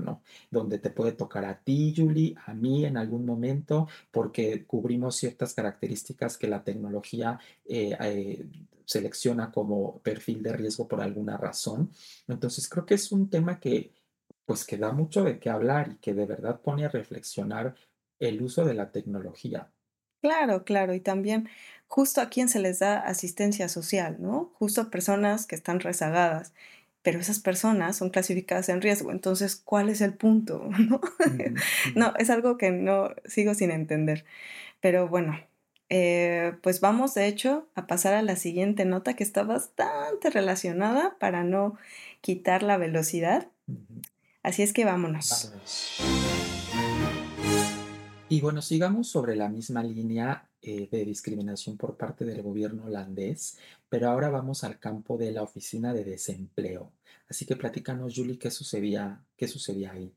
donde 0.50 0.78
te 0.78 0.90
puede 0.90 1.12
tocar 1.12 1.44
a 1.44 1.58
ti, 1.58 1.94
Julie, 1.96 2.34
a 2.46 2.54
mí 2.54 2.84
en 2.84 2.96
algún 2.96 3.24
momento, 3.24 3.88
porque 4.10 4.64
cubrimos 4.66 5.16
ciertas 5.16 5.54
características 5.54 6.38
que 6.38 6.48
la 6.48 6.64
tecnología 6.64 7.38
eh, 7.64 7.96
eh, 8.00 8.46
selecciona 8.84 9.50
como 9.50 9.98
perfil 10.00 10.42
de 10.42 10.52
riesgo 10.52 10.88
por 10.88 11.00
alguna 11.00 11.36
razón. 11.36 11.90
Entonces, 12.28 12.68
creo 12.68 12.86
que 12.86 12.94
es 12.94 13.12
un 13.12 13.28
tema 13.28 13.60
que, 13.60 13.92
pues, 14.44 14.64
que 14.64 14.78
da 14.78 14.92
mucho 14.92 15.24
de 15.24 15.38
qué 15.38 15.50
hablar 15.50 15.92
y 15.92 15.96
que 15.96 16.14
de 16.14 16.26
verdad 16.26 16.60
pone 16.60 16.84
a 16.84 16.88
reflexionar 16.88 17.74
el 18.18 18.42
uso 18.42 18.64
de 18.64 18.74
la 18.74 18.90
tecnología. 18.90 19.70
Claro, 20.22 20.64
claro, 20.64 20.94
y 20.94 21.00
también 21.00 21.48
justo 21.86 22.20
a 22.20 22.28
quien 22.28 22.48
se 22.48 22.58
les 22.58 22.80
da 22.80 22.98
asistencia 22.98 23.68
social, 23.68 24.16
¿no? 24.18 24.52
Justo 24.54 24.80
a 24.80 24.90
personas 24.90 25.46
que 25.46 25.54
están 25.54 25.80
rezagadas 25.80 26.52
pero 27.06 27.20
esas 27.20 27.38
personas 27.38 27.96
son 27.96 28.10
clasificadas 28.10 28.68
en 28.68 28.82
riesgo. 28.82 29.12
Entonces, 29.12 29.54
¿cuál 29.54 29.90
es 29.90 30.00
el 30.00 30.14
punto? 30.14 30.68
¿No? 31.94 32.12
es 32.18 32.30
algo 32.30 32.58
que 32.58 32.72
no 32.72 33.10
sigo 33.26 33.54
sin 33.54 33.70
entender. 33.70 34.24
Pero 34.80 35.06
bueno, 35.06 35.38
eh, 35.88 36.54
pues 36.64 36.80
vamos 36.80 37.14
de 37.14 37.28
hecho 37.28 37.68
a 37.76 37.86
pasar 37.86 38.14
a 38.14 38.22
la 38.22 38.34
siguiente 38.34 38.84
nota 38.84 39.14
que 39.14 39.22
está 39.22 39.44
bastante 39.44 40.30
relacionada 40.30 41.16
para 41.20 41.44
no 41.44 41.78
quitar 42.22 42.64
la 42.64 42.76
velocidad. 42.76 43.46
Así 44.42 44.64
es 44.64 44.72
que 44.72 44.84
vámonos. 44.84 45.52
Y 48.28 48.40
bueno, 48.40 48.62
sigamos 48.62 49.06
sobre 49.06 49.36
la 49.36 49.48
misma 49.48 49.84
línea 49.84 50.48
eh, 50.66 50.88
de 50.90 51.04
discriminación 51.04 51.76
por 51.76 51.96
parte 51.96 52.24
del 52.24 52.42
gobierno 52.42 52.86
holandés, 52.86 53.56
pero 53.88 54.10
ahora 54.10 54.28
vamos 54.28 54.64
al 54.64 54.78
campo 54.78 55.16
de 55.16 55.30
la 55.30 55.42
oficina 55.42 55.94
de 55.94 56.04
desempleo. 56.04 56.92
Así 57.28 57.46
que 57.46 57.56
platícanos, 57.56 58.14
Julie, 58.16 58.38
qué 58.38 58.50
sucedía, 58.50 59.22
qué 59.36 59.48
sucedía 59.48 59.92
ahí. 59.92 60.12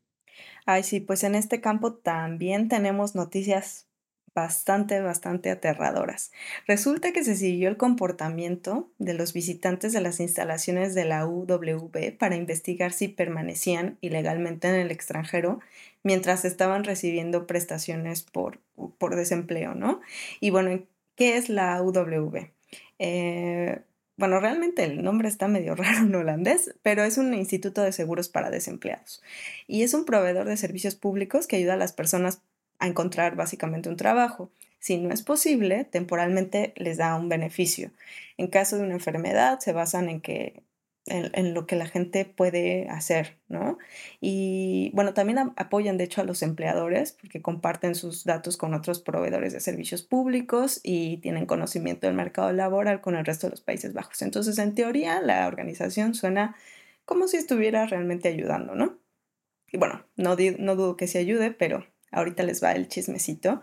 Ay, 0.66 0.82
sí, 0.82 1.00
pues 1.00 1.24
en 1.24 1.34
este 1.34 1.60
campo 1.60 1.94
también 1.94 2.68
tenemos 2.68 3.14
noticias 3.14 3.86
bastante, 4.34 5.00
bastante 5.00 5.50
aterradoras. 5.50 6.30
Resulta 6.66 7.12
que 7.12 7.24
se 7.24 7.36
siguió 7.36 7.68
el 7.68 7.76
comportamiento 7.76 8.90
de 8.98 9.14
los 9.14 9.32
visitantes 9.32 9.92
de 9.92 10.00
las 10.00 10.20
instalaciones 10.20 10.94
de 10.94 11.04
la 11.04 11.26
UWB 11.26 12.16
para 12.16 12.36
investigar 12.36 12.92
si 12.92 13.08
permanecían 13.08 13.98
ilegalmente 14.00 14.68
en 14.68 14.76
el 14.76 14.90
extranjero 14.90 15.60
mientras 16.02 16.44
estaban 16.44 16.84
recibiendo 16.84 17.46
prestaciones 17.46 18.22
por, 18.22 18.60
por 18.98 19.16
desempleo, 19.16 19.74
¿no? 19.74 20.00
Y 20.40 20.50
bueno, 20.50 20.82
¿qué 21.16 21.36
es 21.36 21.48
la 21.48 21.82
UWB? 21.82 22.50
Eh, 22.98 23.82
bueno, 24.16 24.38
realmente 24.38 24.84
el 24.84 25.02
nombre 25.02 25.28
está 25.28 25.48
medio 25.48 25.74
raro 25.76 26.06
en 26.06 26.14
holandés, 26.14 26.74
pero 26.82 27.04
es 27.04 27.18
un 27.18 27.32
instituto 27.34 27.82
de 27.82 27.92
seguros 27.92 28.28
para 28.28 28.50
desempleados. 28.50 29.22
Y 29.66 29.82
es 29.82 29.94
un 29.94 30.04
proveedor 30.04 30.46
de 30.46 30.56
servicios 30.56 30.94
públicos 30.94 31.46
que 31.46 31.56
ayuda 31.56 31.74
a 31.74 31.78
las 31.78 31.92
personas 31.92 32.42
a 32.78 32.86
encontrar 32.86 33.36
básicamente 33.36 33.88
un 33.88 33.96
trabajo. 33.96 34.50
Si 34.78 34.96
no 34.98 35.12
es 35.12 35.22
posible, 35.22 35.84
temporalmente 35.84 36.72
les 36.76 36.96
da 36.98 37.14
un 37.16 37.28
beneficio. 37.28 37.92
En 38.36 38.48
caso 38.48 38.76
de 38.76 38.84
una 38.84 38.94
enfermedad, 38.94 39.58
se 39.60 39.72
basan 39.72 40.08
en 40.08 40.20
que 40.20 40.62
en, 41.10 41.54
lo 41.54 41.66
que 41.66 41.76
la 41.76 41.86
gente 41.86 42.24
puede 42.24 42.88
hacer, 42.88 43.36
¿no? 43.48 43.78
Y 44.20 44.90
bueno, 44.94 45.12
también 45.14 45.38
apoyan 45.56 45.98
de 45.98 46.04
hecho 46.04 46.20
a 46.20 46.24
los 46.24 46.42
empleadores 46.42 47.12
porque 47.12 47.42
comparten 47.42 47.94
sus 47.94 48.24
datos 48.24 48.56
con 48.56 48.74
otros 48.74 49.00
proveedores 49.00 49.52
de 49.52 49.60
servicios 49.60 50.02
públicos 50.02 50.80
y 50.82 51.18
tienen 51.18 51.46
conocimiento 51.46 52.06
del 52.06 52.16
mercado 52.16 52.52
laboral 52.52 53.00
con 53.00 53.16
el 53.16 53.24
resto 53.24 53.46
de 53.46 53.52
los 53.52 53.60
Países 53.60 53.92
Bajos. 53.92 54.22
Entonces, 54.22 54.58
en 54.58 54.74
teoría, 54.74 55.20
la 55.20 55.46
organización 55.46 56.14
suena 56.14 56.56
como 57.04 57.28
si 57.28 57.36
estuviera 57.36 57.86
realmente 57.86 58.28
ayudando, 58.28 58.74
¿no? 58.74 58.98
Y 59.72 59.78
bueno, 59.78 60.04
no, 60.16 60.36
no 60.58 60.76
dudo 60.76 60.96
que 60.96 61.06
se 61.08 61.18
ayude, 61.18 61.50
pero 61.50 61.84
ahorita 62.12 62.42
les 62.42 62.62
va 62.62 62.72
el 62.72 62.88
chismecito, 62.88 63.62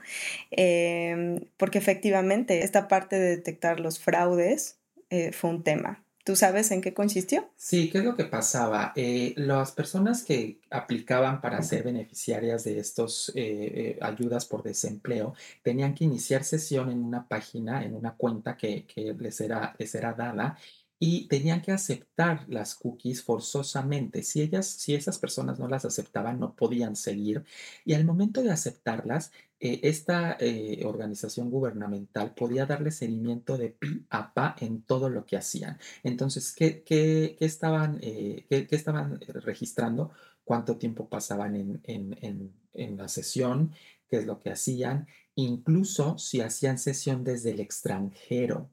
em, 0.51 1.41
porque 1.57 1.77
efectivamente 1.77 2.63
esta 2.63 2.87
parte 2.87 3.17
de 3.17 3.29
detectar 3.37 3.79
los 3.79 3.99
fraudes 3.99 4.79
eh, 5.09 5.31
fue 5.31 5.49
un 5.49 5.63
tema. 5.63 6.03
¿Tú 6.27 6.35
sabes 6.35 6.71
en 6.71 6.81
qué 6.81 6.93
consistió? 6.93 7.47
Sí, 7.55 7.89
¿qué 7.89 7.99
es 7.99 8.03
lo 8.03 8.17
que 8.17 8.25
pasaba? 8.25 8.91
Eh, 8.97 9.33
las 9.37 9.71
personas 9.71 10.25
que 10.25 10.59
aplicaban 10.69 11.39
para 11.39 11.63
ser 11.63 11.83
beneficiarias 11.83 12.65
de 12.65 12.79
estas 12.79 13.31
eh, 13.33 13.97
ayudas 14.01 14.45
por 14.45 14.61
desempleo 14.61 15.35
tenían 15.63 15.95
que 15.95 16.03
iniciar 16.03 16.43
sesión 16.43 16.91
en 16.91 17.01
una 17.01 17.25
página, 17.25 17.81
en 17.81 17.95
una 17.95 18.13
cuenta 18.13 18.57
que, 18.57 18.85
que 18.85 19.15
les, 19.17 19.39
era, 19.39 19.73
les 19.79 19.95
era 19.95 20.11
dada 20.11 20.57
y 20.99 21.27
tenían 21.27 21.61
que 21.61 21.71
aceptar 21.71 22.45
las 22.49 22.75
cookies 22.75 23.23
forzosamente. 23.23 24.23
Si 24.23 24.41
ellas, 24.41 24.65
si 24.67 24.95
esas 24.95 25.19
personas 25.19 25.59
no 25.59 25.67
las 25.67 25.85
aceptaban, 25.85 26.39
no 26.39 26.55
podían 26.55 26.95
seguir. 26.95 27.43
Y 27.85 27.93
al 27.93 28.05
momento 28.05 28.41
de 28.41 28.51
aceptarlas, 28.51 29.31
eh, 29.59 29.79
esta 29.83 30.37
eh, 30.39 30.83
organización 30.85 31.49
gubernamental 31.49 32.33
podía 32.35 32.65
darle 32.65 32.91
seguimiento 32.91 33.57
de 33.57 33.69
pi 33.71 34.05
a 34.09 34.33
pa 34.33 34.55
en 34.59 34.81
todo 34.83 35.09
lo 35.09 35.25
que 35.25 35.37
hacían. 35.37 35.77
Entonces, 36.03 36.53
¿qué, 36.53 36.83
qué- 36.83 37.35
qué 37.37 37.45
estaban, 37.45 37.99
eh, 38.01 38.45
qué, 38.49 38.67
estaban 38.71 39.19
registrando? 39.21 40.11
¿Cuánto 40.43 40.77
tiempo 40.77 41.09
pasaban 41.09 41.55
en, 41.55 41.81
en 41.83 42.17
en- 42.21 42.53
en 42.73 42.97
la 42.97 43.07
sesión? 43.07 43.71
¿Qué 44.07 44.17
es 44.17 44.25
lo 44.25 44.39
que 44.39 44.51
hacían? 44.51 45.07
Incluso 45.35 46.17
si 46.17 46.41
hacían 46.41 46.77
sesión 46.77 47.23
desde 47.23 47.51
el 47.51 47.59
extranjero. 47.59 48.69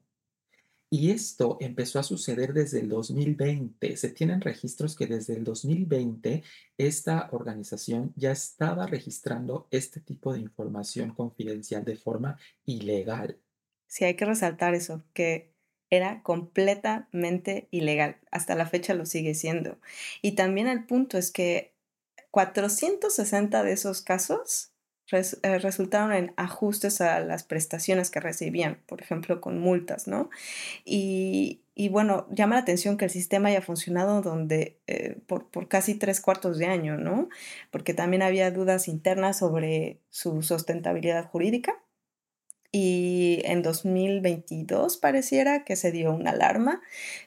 Y 0.97 1.11
esto 1.11 1.57
empezó 1.59 1.99
a 1.99 2.03
suceder 2.03 2.53
desde 2.53 2.79
el 2.79 2.87
2020. 2.87 3.97
Se 3.97 4.11
tienen 4.11 4.39
registros 4.39 4.95
que 4.95 5.07
desde 5.07 5.35
el 5.35 5.43
2020 5.43 6.41
esta 6.77 7.27
organización 7.33 8.13
ya 8.15 8.31
estaba 8.31 8.87
registrando 8.87 9.67
este 9.71 9.99
tipo 9.99 10.31
de 10.31 10.39
información 10.39 11.13
confidencial 11.13 11.83
de 11.83 11.97
forma 11.97 12.39
ilegal. 12.63 13.37
Sí, 13.87 14.05
hay 14.05 14.15
que 14.15 14.23
resaltar 14.23 14.73
eso, 14.73 15.03
que 15.11 15.53
era 15.89 16.23
completamente 16.23 17.67
ilegal. 17.71 18.21
Hasta 18.31 18.55
la 18.55 18.65
fecha 18.65 18.93
lo 18.93 19.05
sigue 19.05 19.35
siendo. 19.35 19.77
Y 20.21 20.35
también 20.35 20.69
el 20.69 20.85
punto 20.85 21.17
es 21.17 21.29
que 21.29 21.75
460 22.31 23.63
de 23.63 23.73
esos 23.73 24.01
casos 24.01 24.71
eh, 25.11 25.59
resultaron 25.59 26.13
en 26.13 26.33
ajustes 26.35 27.01
a 27.01 27.19
las 27.19 27.43
prestaciones 27.43 28.09
que 28.09 28.19
recibían, 28.19 28.79
por 28.87 29.01
ejemplo, 29.01 29.39
con 29.41 29.59
multas, 29.59 30.07
¿no? 30.07 30.29
Y, 30.83 31.61
y 31.75 31.89
bueno, 31.89 32.27
llama 32.31 32.55
la 32.55 32.61
atención 32.61 32.97
que 32.97 33.05
el 33.05 33.11
sistema 33.11 33.49
haya 33.49 33.61
funcionado 33.61 34.21
donde, 34.21 34.79
eh, 34.87 35.17
por, 35.27 35.47
por 35.49 35.67
casi 35.67 35.95
tres 35.95 36.21
cuartos 36.21 36.57
de 36.57 36.67
año, 36.67 36.97
¿no? 36.97 37.29
Porque 37.71 37.93
también 37.93 38.23
había 38.23 38.49
dudas 38.51 38.87
internas 38.87 39.39
sobre 39.39 39.99
su 40.09 40.41
sustentabilidad 40.41 41.29
jurídica 41.29 41.75
y 42.77 43.41
en 43.45 43.61
2022 43.61 44.97
pareciera 44.97 45.63
que 45.63 45.77
se 45.77 45.93
dio 45.93 46.13
una 46.13 46.31
alarma, 46.31 46.81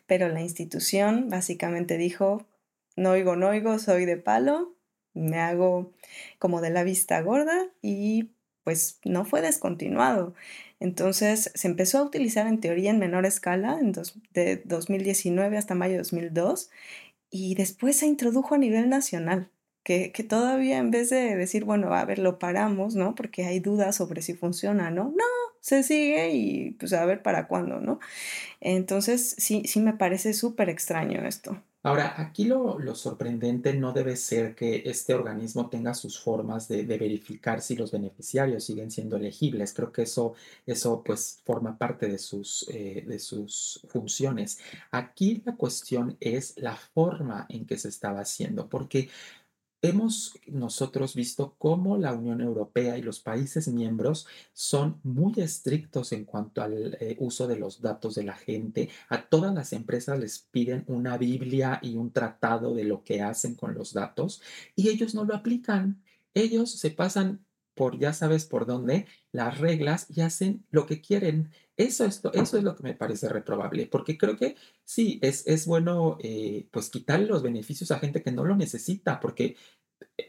pero 0.07 0.29
la 0.29 0.43
institución 0.43 1.31
básicamente 1.31 1.97
dijo, 1.97 2.47
no 2.97 3.13
oigo, 3.13 3.35
no 3.35 3.49
oigo, 3.49 3.79
soy 3.79 4.05
de 4.05 4.19
palo, 4.19 4.75
me 5.19 5.39
hago 5.41 5.93
como 6.39 6.61
de 6.61 6.71
la 6.71 6.85
vista 6.85 7.21
gorda 7.23 7.69
y 7.83 8.31
pues 8.65 9.01
no 9.05 9.25
fue 9.25 9.41
descontinuado. 9.41 10.35
Entonces 10.81 11.51
se 11.55 11.69
empezó 11.69 11.99
a 11.99 12.03
utilizar 12.05 12.47
en 12.47 12.61
teoría 12.61 12.91
en 12.91 12.99
menor 12.99 13.27
escala 13.27 13.79
en 13.81 13.93
dos- 13.93 14.19
de 14.33 14.63
2019 14.65 15.57
hasta 15.59 15.75
mayo 15.75 15.93
de 15.95 15.99
2002 15.99 16.71
y 17.31 17.55
después 17.55 17.97
se 17.97 18.07
introdujo 18.07 18.55
a 18.55 18.59
nivel 18.59 18.89
nacional, 18.89 19.51
que, 19.85 20.13
que 20.13 20.23
todavía 20.25 20.79
en 20.79 20.91
vez 20.91 21.11
de 21.11 21.37
decir, 21.37 21.65
bueno, 21.65 21.93
a 21.95 22.05
ver, 22.05 22.19
lo 22.19 22.39
paramos, 22.39 22.95
¿no? 22.95 23.15
Porque 23.15 23.45
hay 23.47 23.61
dudas 23.61 23.97
sobre 23.97 24.23
si 24.23 24.35
funciona, 24.35 24.91
¿no? 24.91 25.05
No, 25.17 25.25
se 25.61 25.83
sigue 25.83 26.31
y 26.35 26.71
pues 26.73 26.93
a 26.93 27.05
ver 27.07 27.23
para 27.23 27.47
cuándo, 27.49 27.81
¿no? 27.81 28.01
Entonces, 28.61 29.35
sí, 29.39 29.63
sí 29.67 29.81
me 29.81 29.95
parece 29.95 30.35
súper 30.35 30.69
extraño 30.71 31.27
esto. 31.27 31.63
Ahora, 31.89 32.21
aquí 32.21 32.45
lo, 32.45 32.95
sorprendente 32.95 33.73
no 33.73 33.95
debe 33.95 34.15
ser 34.15 34.55
que 34.55 34.83
este 34.85 35.15
organismo 35.15 35.71
tenga 35.71 35.95
sus 35.95 36.21
formas 36.21 36.69
de, 36.69 36.85
de 36.85 36.99
verificar 36.99 37.63
si 37.63 37.77
los 37.77 37.93
beneficiarios 37.93 38.65
siguen 38.65 38.91
siendo 38.91 39.17
elegibles. 39.17 39.73
Creo 39.73 39.91
que 39.91 40.03
eso, 40.03 40.35
eso 40.67 41.03
pues 41.03 41.41
forma 41.47 41.79
parte 41.79 42.07
de 42.07 42.19
sus, 42.19 42.69
eh, 42.69 43.05
de 43.07 43.19
sus 43.19 43.81
funciones. 43.89 44.59
Aquí 44.91 45.43
la 45.47 45.57
cuestión 45.57 46.19
es 46.21 46.59
la 46.59 46.77
forma 46.77 47.47
en 47.49 47.65
que 47.65 47.79
se 47.79 47.89
estaba 47.89 48.21
haciendo, 48.21 48.69
porque 48.69 49.09
Hemos 49.81 50.37
nosotros 50.49 51.15
visto 51.15 51.55
cómo 51.57 51.99
la 51.99 52.13
Unión 52.13 52.41
Europea 52.41 52.99
y 52.99 53.03
los 53.03 53.21
países 53.21 53.69
miembros 53.69 54.27
son 54.53 55.01
muy 55.05 55.35
estrictos 55.37 56.11
en 56.11 56.25
cuanto 56.25 56.63
al 56.63 56.97
eh, 57.01 57.17
uso 57.21 57.47
de 57.47 57.57
los 57.57 57.81
datos 57.81 58.17
de 58.17 58.25
la 58.25 58.35
gente. 58.35 58.89
A 59.09 59.29
todas 59.29 59.55
las 59.55 59.73
empresas 59.73 60.19
les 60.19 60.41
piden 60.41 60.83
una 60.89 61.17
Biblia 61.17 61.79
y 61.81 61.97
un 61.97 62.13
tratado 62.13 62.75
de 62.75 62.83
lo 62.83 63.05
que 63.05 63.23
hacen 63.23 63.55
con 63.55 63.75
los 63.75 63.93
datos 63.93 64.43
y 64.75 64.89
ellos 64.89 65.15
no 65.15 65.25
lo 65.25 65.37
aplican. 65.37 66.03
Ellos 66.35 66.73
se 66.73 66.91
pasan 66.91 67.47
por 67.75 67.97
ya 68.01 68.13
sabes 68.13 68.47
por 68.47 68.67
dónde 68.67 69.07
las 69.31 69.59
reglas 69.59 70.07
y 70.11 70.23
hacen 70.23 70.67
lo 70.73 70.87
que 70.87 71.01
quieren. 71.01 71.53
Eso 71.79 72.05
es 72.05 72.23
lo, 72.25 72.33
eso 72.35 72.59
es 72.59 72.65
lo 72.65 72.75
que 72.77 72.83
me 72.83 72.95
parece 72.95 73.29
reprobable, 73.29 73.87
porque 73.87 74.19
creo 74.19 74.37
que 74.37 74.57
sí, 74.85 75.21
es, 75.23 75.47
es 75.47 75.65
bueno 75.65 76.19
eh, 76.21 76.67
pues 76.73 76.91
quitarle 76.91 77.27
los 77.27 77.43
beneficios 77.43 77.91
a 77.93 78.01
gente 78.01 78.21
que 78.23 78.33
no 78.33 78.45
lo 78.45 78.57
necesita, 78.57 79.21
porque 79.21 79.57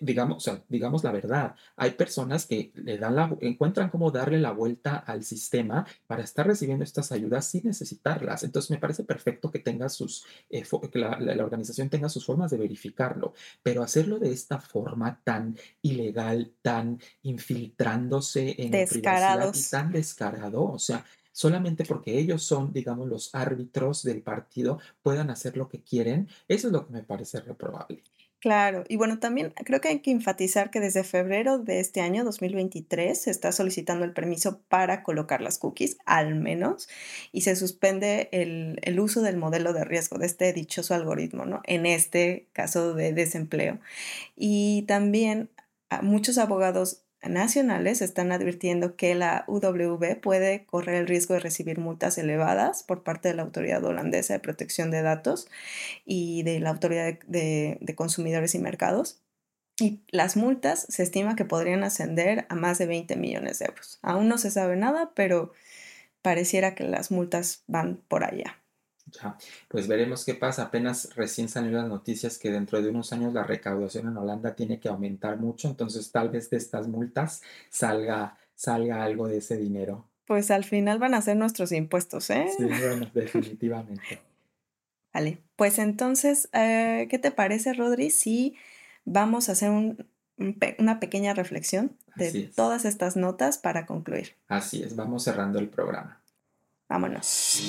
digamos, 0.02 0.38
o 0.38 0.40
sea, 0.42 0.64
digamos 0.70 1.04
la 1.04 1.12
verdad, 1.12 1.56
hay 1.76 1.92
personas 1.92 2.46
que 2.46 2.72
le 2.76 2.98
dan 3.00 3.16
la, 3.16 3.36
encuentran 3.42 3.90
cómo 3.90 4.12
darle 4.12 4.40
la 4.40 4.52
vuelta 4.52 4.98
al 4.98 5.24
sistema 5.24 5.86
para 6.08 6.24
estar 6.24 6.46
recibiendo 6.48 6.84
estas 6.84 7.12
ayudas 7.12 7.46
sin 7.48 7.66
necesitarlas. 7.66 8.44
Entonces, 8.44 8.72
me 8.72 8.78
parece 8.78 9.04
perfecto 9.04 9.52
que 9.52 9.60
tenga 9.60 9.90
sus, 9.90 10.26
eh, 10.50 10.64
que 10.92 11.00
la, 11.00 11.20
la- 11.20 11.36
la 11.36 11.44
organización 11.44 11.90
tenga 11.90 12.10
sus 12.10 12.26
formas 12.26 12.52
de 12.52 12.58
verificarlo, 12.58 13.34
pero 13.64 13.84
hacerlo 13.84 14.20
de 14.20 14.32
esta 14.32 14.60
forma 14.60 15.22
tan 15.24 15.58
ilegal, 15.82 16.54
tan 16.62 17.00
infiltrándose 17.24 18.56
en 18.62 18.72
la 18.72 18.86
privacidad 18.86 19.54
y 19.54 19.64
Descarados. 19.64 19.70
tan 19.70 19.92
descarado, 19.92 20.64
o 20.66 20.80
sea, 20.80 21.06
solamente 21.40 21.86
porque 21.86 22.20
ellos 22.20 22.44
son, 22.44 22.74
digamos, 22.74 23.08
los 23.08 23.34
árbitros 23.34 24.04
del 24.04 24.22
partido, 24.22 24.78
puedan 25.02 25.30
hacer 25.30 25.56
lo 25.56 25.70
que 25.70 25.82
quieren, 25.82 26.28
eso 26.50 26.68
es 26.68 26.74
lo 26.74 26.86
que 26.86 26.92
me 26.92 27.02
parece 27.02 27.40
reprobable. 27.40 28.04
Claro, 28.42 28.84
y 28.90 28.98
bueno, 28.98 29.20
también 29.20 29.54
creo 29.64 29.80
que 29.80 29.88
hay 29.88 30.00
que 30.02 30.12
enfatizar 30.12 30.70
que 30.70 30.82
desde 30.82 31.06
febrero 31.06 31.58
de 31.58 31.80
este 31.80 32.02
año, 32.02 32.26
2023, 32.26 33.22
se 33.22 33.32
está 33.32 33.54
solicitando 33.54 34.04
el 34.04 34.12
permiso 34.12 34.60
para 34.68 35.02
colocar 35.02 35.40
las 35.40 35.58
cookies, 35.60 35.98
al 36.06 36.36
menos, 36.36 36.90
y 37.32 37.42
se 37.42 37.56
suspende 37.56 38.28
el, 38.34 38.78
el 38.82 39.00
uso 39.00 39.22
del 39.22 39.38
modelo 39.38 39.72
de 39.72 39.86
riesgo 39.86 40.18
de 40.18 40.26
este 40.26 40.52
dichoso 40.52 40.94
algoritmo, 40.94 41.46
¿no? 41.46 41.62
En 41.64 41.86
este 41.86 42.50
caso 42.52 42.94
de 42.94 43.14
desempleo. 43.14 43.80
Y 44.36 44.84
también 44.90 45.50
muchos 46.02 46.38
abogados 46.38 47.04
nacionales 47.28 48.02
están 48.02 48.32
advirtiendo 48.32 48.96
que 48.96 49.14
la 49.16 49.44
UWB 49.48 50.20
puede 50.22 50.66
correr 50.66 50.96
el 50.96 51.08
riesgo 51.08 51.34
de 51.34 51.42
recibir 51.42 51.78
multas 51.78 52.18
elevadas 52.18 52.84
por 52.84 53.04
parte 53.04 53.30
de 53.30 53.36
la 53.36 53.44
Autoridad 53.44 53.84
Holandesa 53.84 54.34
de 54.34 54.40
Protección 54.40 54.92
de 54.92 55.02
Datos 55.02 55.48
y 56.06 56.44
de 56.44 56.60
la 56.60 56.70
Autoridad 56.70 57.20
de, 57.28 57.96
Consumidores 57.96 58.56
y 58.56 58.60
Mercados. 58.60 59.22
Y 59.80 60.02
las 60.10 60.36
multas 60.38 60.86
se 60.90 61.04
estima 61.04 61.36
que 61.36 61.46
podrían 61.46 61.84
ascender 61.84 62.46
a 62.50 62.56
más 62.56 62.78
de 62.78 62.86
20 62.86 63.16
millones 63.16 63.60
de 63.60 63.66
euros. 63.66 64.00
Aún 64.02 64.28
no 64.28 64.38
se 64.38 64.52
sabe 64.52 64.76
nada, 64.76 65.12
pero 65.16 65.54
pareciera 66.22 66.76
que 66.76 66.84
las 66.84 67.12
multas 67.12 67.64
van 67.68 68.02
por 68.08 68.24
allá. 68.24 68.59
Ya, 69.12 69.38
pues 69.68 69.88
veremos 69.88 70.26
qué 70.26 70.36
pasa. 70.36 70.64
Apenas 70.64 71.16
recién 71.16 71.50
salieron 71.50 71.82
las 71.82 71.90
noticias 71.90 72.38
que 72.38 72.52
dentro 72.52 72.82
de 72.82 72.90
unos 72.90 73.12
años 73.14 73.34
la 73.34 73.44
recaudación 73.44 74.08
en 74.08 74.18
Holanda 74.18 74.56
tiene 74.56 74.80
que 74.80 74.90
aumentar 74.90 75.38
mucho, 75.38 75.68
entonces 75.68 76.12
tal 76.12 76.30
vez 76.30 76.50
de 76.50 76.58
estas 76.58 76.88
multas 76.88 77.42
salga, 77.70 78.38
salga 78.56 79.04
algo 79.04 79.28
de 79.28 79.38
ese 79.38 79.58
dinero. 79.58 80.06
Pues 80.26 80.52
al 80.52 80.64
final 80.64 81.00
van 81.00 81.14
a 81.16 81.22
ser 81.22 81.38
nuestros 81.38 81.72
impuestos, 81.72 82.30
¿eh? 82.30 82.48
Sí, 82.56 82.64
bueno, 82.64 83.10
definitivamente. 83.14 84.20
Vale, 85.14 85.42
pues 85.56 85.80
entonces, 85.80 86.50
eh, 86.54 87.08
¿qué 87.10 87.18
te 87.18 87.32
parece, 87.32 87.74
Rodri, 87.74 88.12
si 88.12 88.56
vamos 89.06 89.50
a 89.50 89.54
hacer 89.54 89.72
un- 89.72 90.08
una 90.78 91.00
pequeña 91.00 91.34
reflexión 91.34 91.98
de 92.16 92.52
todas 92.56 92.86
estas 92.86 93.18
notas 93.18 93.58
para 93.58 93.86
concluir? 93.86 94.36
Así 94.48 94.84
es, 94.84 94.96
vamos 94.96 95.24
cerrando 95.24 95.58
el 95.60 95.68
programa. 95.70 96.22
Vámonos. 96.88 97.60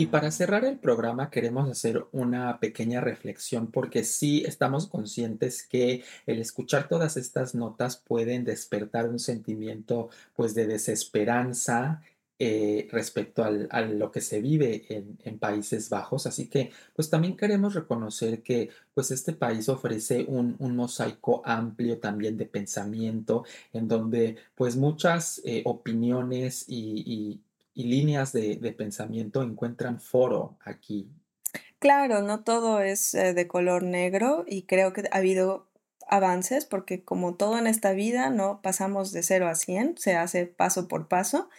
Y 0.00 0.06
para 0.06 0.30
cerrar 0.30 0.64
el 0.64 0.78
programa 0.78 1.28
queremos 1.28 1.68
hacer 1.68 2.06
una 2.12 2.60
pequeña 2.60 3.00
reflexión 3.00 3.72
porque 3.72 4.04
sí 4.04 4.44
estamos 4.46 4.86
conscientes 4.86 5.66
que 5.66 6.04
el 6.26 6.38
escuchar 6.40 6.86
todas 6.88 7.16
estas 7.16 7.56
notas 7.56 7.96
pueden 7.96 8.44
despertar 8.44 9.08
un 9.08 9.18
sentimiento 9.18 10.08
pues 10.36 10.54
de 10.54 10.68
desesperanza 10.68 12.00
eh, 12.38 12.86
respecto 12.92 13.42
al- 13.42 13.66
a 13.72 13.80
lo 13.80 14.12
que 14.12 14.20
se 14.20 14.40
vive 14.40 14.86
en, 14.88 15.18
en 15.24 15.38
Países 15.40 15.90
Bajos. 15.90 16.26
Así 16.28 16.46
que 16.48 16.70
pues 16.94 17.10
también 17.10 17.36
queremos 17.36 17.74
reconocer 17.74 18.42
que 18.44 18.70
pues 18.94 19.10
este 19.10 19.32
país 19.32 19.68
ofrece 19.68 20.24
un, 20.28 20.54
un 20.60 20.76
mosaico 20.76 21.42
amplio 21.44 21.98
también 21.98 22.36
de 22.36 22.46
pensamiento 22.46 23.44
en 23.72 23.88
donde 23.88 24.36
pues 24.54 24.76
muchas 24.76 25.40
eh, 25.44 25.62
opiniones 25.64 26.64
y, 26.68 27.02
y- 27.04 27.42
y 27.78 27.84
líneas 27.84 28.32
de, 28.32 28.56
de 28.56 28.72
pensamiento 28.72 29.40
encuentran 29.40 30.00
foro 30.00 30.58
aquí. 30.64 31.08
Claro, 31.78 32.22
no 32.22 32.42
todo 32.42 32.80
es 32.80 33.14
eh, 33.14 33.34
de 33.34 33.46
color 33.46 33.84
negro 33.84 34.44
y 34.48 34.62
creo 34.62 34.92
que 34.92 35.04
ha 35.12 35.18
habido 35.18 35.68
avances, 36.08 36.64
porque 36.64 37.04
como 37.04 37.36
todo 37.36 37.56
en 37.56 37.68
esta 37.68 37.92
vida, 37.92 38.30
no 38.30 38.62
pasamos 38.62 39.12
de 39.12 39.22
0 39.22 39.46
a 39.46 39.54
100, 39.54 39.96
se 39.96 40.16
hace 40.16 40.46
paso 40.46 40.88
por 40.88 41.06
paso. 41.06 41.50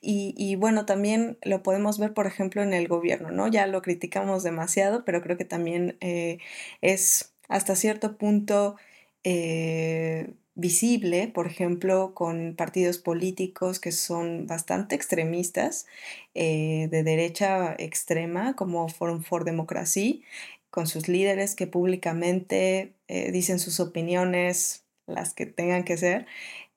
Y, 0.00 0.32
y, 0.38 0.54
bueno, 0.54 0.86
también 0.86 1.38
lo 1.42 1.64
podemos 1.64 1.98
ver, 1.98 2.14
por 2.14 2.28
ejemplo, 2.28 2.62
en 2.62 2.72
el 2.72 2.86
gobierno, 2.86 3.32
¿no? 3.32 3.48
Ya 3.48 3.66
lo 3.66 3.82
criticamos 3.82 4.44
demasiado, 4.44 5.04
pero 5.04 5.22
creo 5.22 5.36
que 5.36 5.44
también 5.44 5.96
eh, 6.00 6.38
es 6.82 7.34
hasta 7.48 7.74
cierto 7.74 8.16
punto 8.16 8.76
eh, 9.24 10.34
visible, 10.54 11.28
por 11.28 11.46
ejemplo, 11.46 12.14
con 12.14 12.54
partidos 12.56 12.98
políticos 12.98 13.80
que 13.80 13.92
son 13.92 14.46
bastante 14.46 14.94
extremistas, 14.94 15.86
eh, 16.34 16.88
de 16.90 17.02
derecha 17.02 17.74
extrema, 17.78 18.54
como 18.56 18.88
Forum 18.88 19.22
for 19.22 19.44
Democracy, 19.44 20.24
con 20.70 20.86
sus 20.86 21.08
líderes 21.08 21.54
que 21.54 21.66
públicamente 21.66 22.94
eh, 23.08 23.32
dicen 23.32 23.58
sus 23.58 23.80
opiniones, 23.80 24.84
las 25.06 25.34
que 25.34 25.46
tengan 25.46 25.84
que 25.84 25.96
ser, 25.96 26.26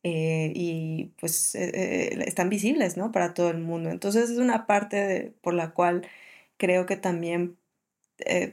eh, 0.03 0.51
y 0.55 1.13
pues 1.19 1.55
están 1.55 2.49
visibles, 2.49 2.97
¿no? 2.97 3.11
Para 3.11 3.33
todo 3.33 3.49
el 3.51 3.59
mundo. 3.59 3.89
Entonces 3.89 4.29
es 4.29 4.37
una 4.37 4.67
parte 4.67 5.33
por 5.41 5.53
la 5.53 5.71
cual 5.73 6.07
creo 6.57 6.85
que 6.85 6.97
también 6.97 7.57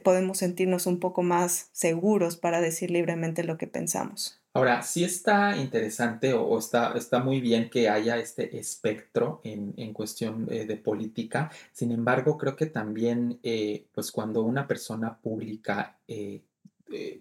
podemos 0.03 0.39
sentirnos 0.39 0.87
un 0.87 0.99
poco 0.99 1.23
más 1.23 1.69
seguros 1.73 2.37
para 2.37 2.61
decir 2.61 2.91
libremente 2.91 3.43
lo 3.43 3.57
que 3.57 3.67
pensamos. 3.67 4.44
Ahora, 4.55 4.83
sí 4.83 5.03
está 5.03 5.57
interesante 5.57 6.33
o, 6.33 6.57
está, 6.57 6.93
está 6.95 7.19
muy 7.19 7.41
bien 7.41 7.69
que 7.69 7.89
haya 7.89 8.17
este 8.17 8.57
espectro 8.57 9.41
en, 9.43 9.73
en 9.75 9.91
cuestión 9.91 10.47
eh, 10.49 10.65
de 10.65 10.77
política. 10.77 11.51
Sin 11.73 11.91
embargo, 11.91 12.37
creo 12.37 12.55
que 12.55 12.67
también, 12.67 13.37
eh, 13.43 13.83
pues 13.93 14.13
cuando 14.13 14.43
una 14.43 14.65
persona 14.65 15.17
pública 15.17 15.97
eh, 16.07 16.41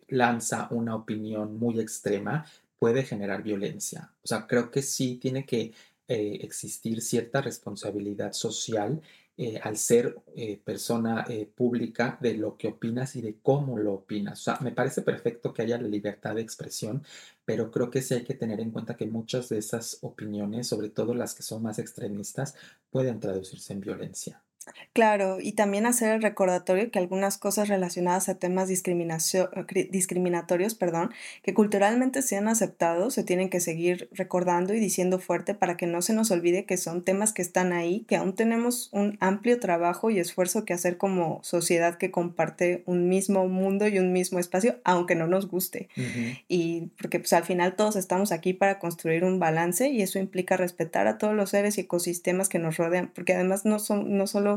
lanza 0.06 0.68
una 0.70 0.94
opinión 0.94 1.58
muy 1.58 1.80
extrema, 1.80 2.46
puede 2.78 3.02
generar 3.02 3.42
violencia. 3.42 4.12
O 4.22 4.28
sea, 4.28 4.46
creo 4.46 4.70
que 4.70 4.82
sí 4.82 5.16
tiene 5.16 5.44
que 5.44 5.72
existir 6.06 7.00
cierta 7.00 7.40
responsabilidad 7.40 8.32
social 8.32 9.00
eh, 9.36 9.58
al 9.62 9.76
ser 9.76 10.16
eh, 10.36 10.60
persona 10.64 11.24
eh, 11.28 11.50
pública 11.52 12.16
de 12.20 12.34
lo 12.34 12.56
que 12.56 12.68
opinas 12.68 13.16
y 13.16 13.20
de 13.20 13.36
cómo 13.42 13.76
lo 13.78 13.94
opinas. 13.94 14.40
O 14.40 14.42
sea, 14.44 14.58
me 14.60 14.70
parece 14.70 15.02
perfecto 15.02 15.52
que 15.52 15.62
haya 15.62 15.76
la 15.76 15.88
libertad 15.88 16.36
de 16.36 16.40
expresión, 16.40 17.02
pero 17.44 17.72
creo 17.72 17.90
que 17.90 18.00
sí 18.00 18.14
hay 18.14 18.22
que 18.22 18.34
tener 18.34 18.60
en 18.60 18.70
cuenta 18.70 18.96
que 18.96 19.06
muchas 19.06 19.48
de 19.48 19.58
esas 19.58 19.98
opiniones, 20.02 20.68
sobre 20.68 20.88
todo 20.88 21.14
las 21.14 21.34
que 21.34 21.42
son 21.42 21.62
más 21.64 21.80
extremistas, 21.80 22.54
pueden 22.90 23.18
traducirse 23.18 23.72
en 23.72 23.80
violencia. 23.80 24.40
Claro, 24.92 25.38
y 25.40 25.52
también 25.52 25.86
hacer 25.86 26.14
el 26.14 26.22
recordatorio 26.22 26.90
que 26.90 26.98
algunas 26.98 27.36
cosas 27.36 27.68
relacionadas 27.68 28.28
a 28.28 28.36
temas 28.36 28.68
discriminatorios, 28.68 30.74
perdón, 30.74 31.10
que 31.42 31.52
culturalmente 31.52 32.22
sean 32.22 32.48
aceptados, 32.48 33.14
se 33.14 33.24
tienen 33.24 33.50
que 33.50 33.60
seguir 33.60 34.08
recordando 34.12 34.72
y 34.72 34.80
diciendo 34.80 35.18
fuerte 35.18 35.54
para 35.54 35.76
que 35.76 35.86
no 35.86 36.00
se 36.00 36.14
nos 36.14 36.30
olvide 36.30 36.64
que 36.64 36.76
son 36.76 37.02
temas 37.02 37.32
que 37.32 37.42
están 37.42 37.72
ahí, 37.72 38.04
que 38.08 38.16
aún 38.16 38.34
tenemos 38.34 38.88
un 38.92 39.18
amplio 39.20 39.60
trabajo 39.60 40.10
y 40.10 40.18
esfuerzo 40.18 40.64
que 40.64 40.72
hacer 40.72 40.96
como 40.96 41.40
sociedad 41.42 41.98
que 41.98 42.10
comparte 42.10 42.82
un 42.86 43.08
mismo 43.08 43.46
mundo 43.48 43.88
y 43.88 43.98
un 43.98 44.12
mismo 44.12 44.38
espacio, 44.38 44.80
aunque 44.84 45.14
no 45.14 45.26
nos 45.26 45.48
guste. 45.48 45.88
Y 46.48 46.90
porque 47.00 47.18
pues 47.18 47.32
al 47.32 47.44
final 47.44 47.76
todos 47.76 47.96
estamos 47.96 48.32
aquí 48.32 48.52
para 48.52 48.78
construir 48.78 49.24
un 49.24 49.38
balance 49.38 49.88
y 49.88 50.02
eso 50.02 50.18
implica 50.18 50.56
respetar 50.56 51.06
a 51.06 51.18
todos 51.18 51.34
los 51.34 51.50
seres 51.50 51.78
y 51.78 51.82
ecosistemas 51.82 52.48
que 52.48 52.58
nos 52.58 52.76
rodean, 52.76 53.10
porque 53.14 53.34
además 53.34 53.64
no 53.64 53.78
son 53.78 54.16
no 54.16 54.26
solo 54.26 54.53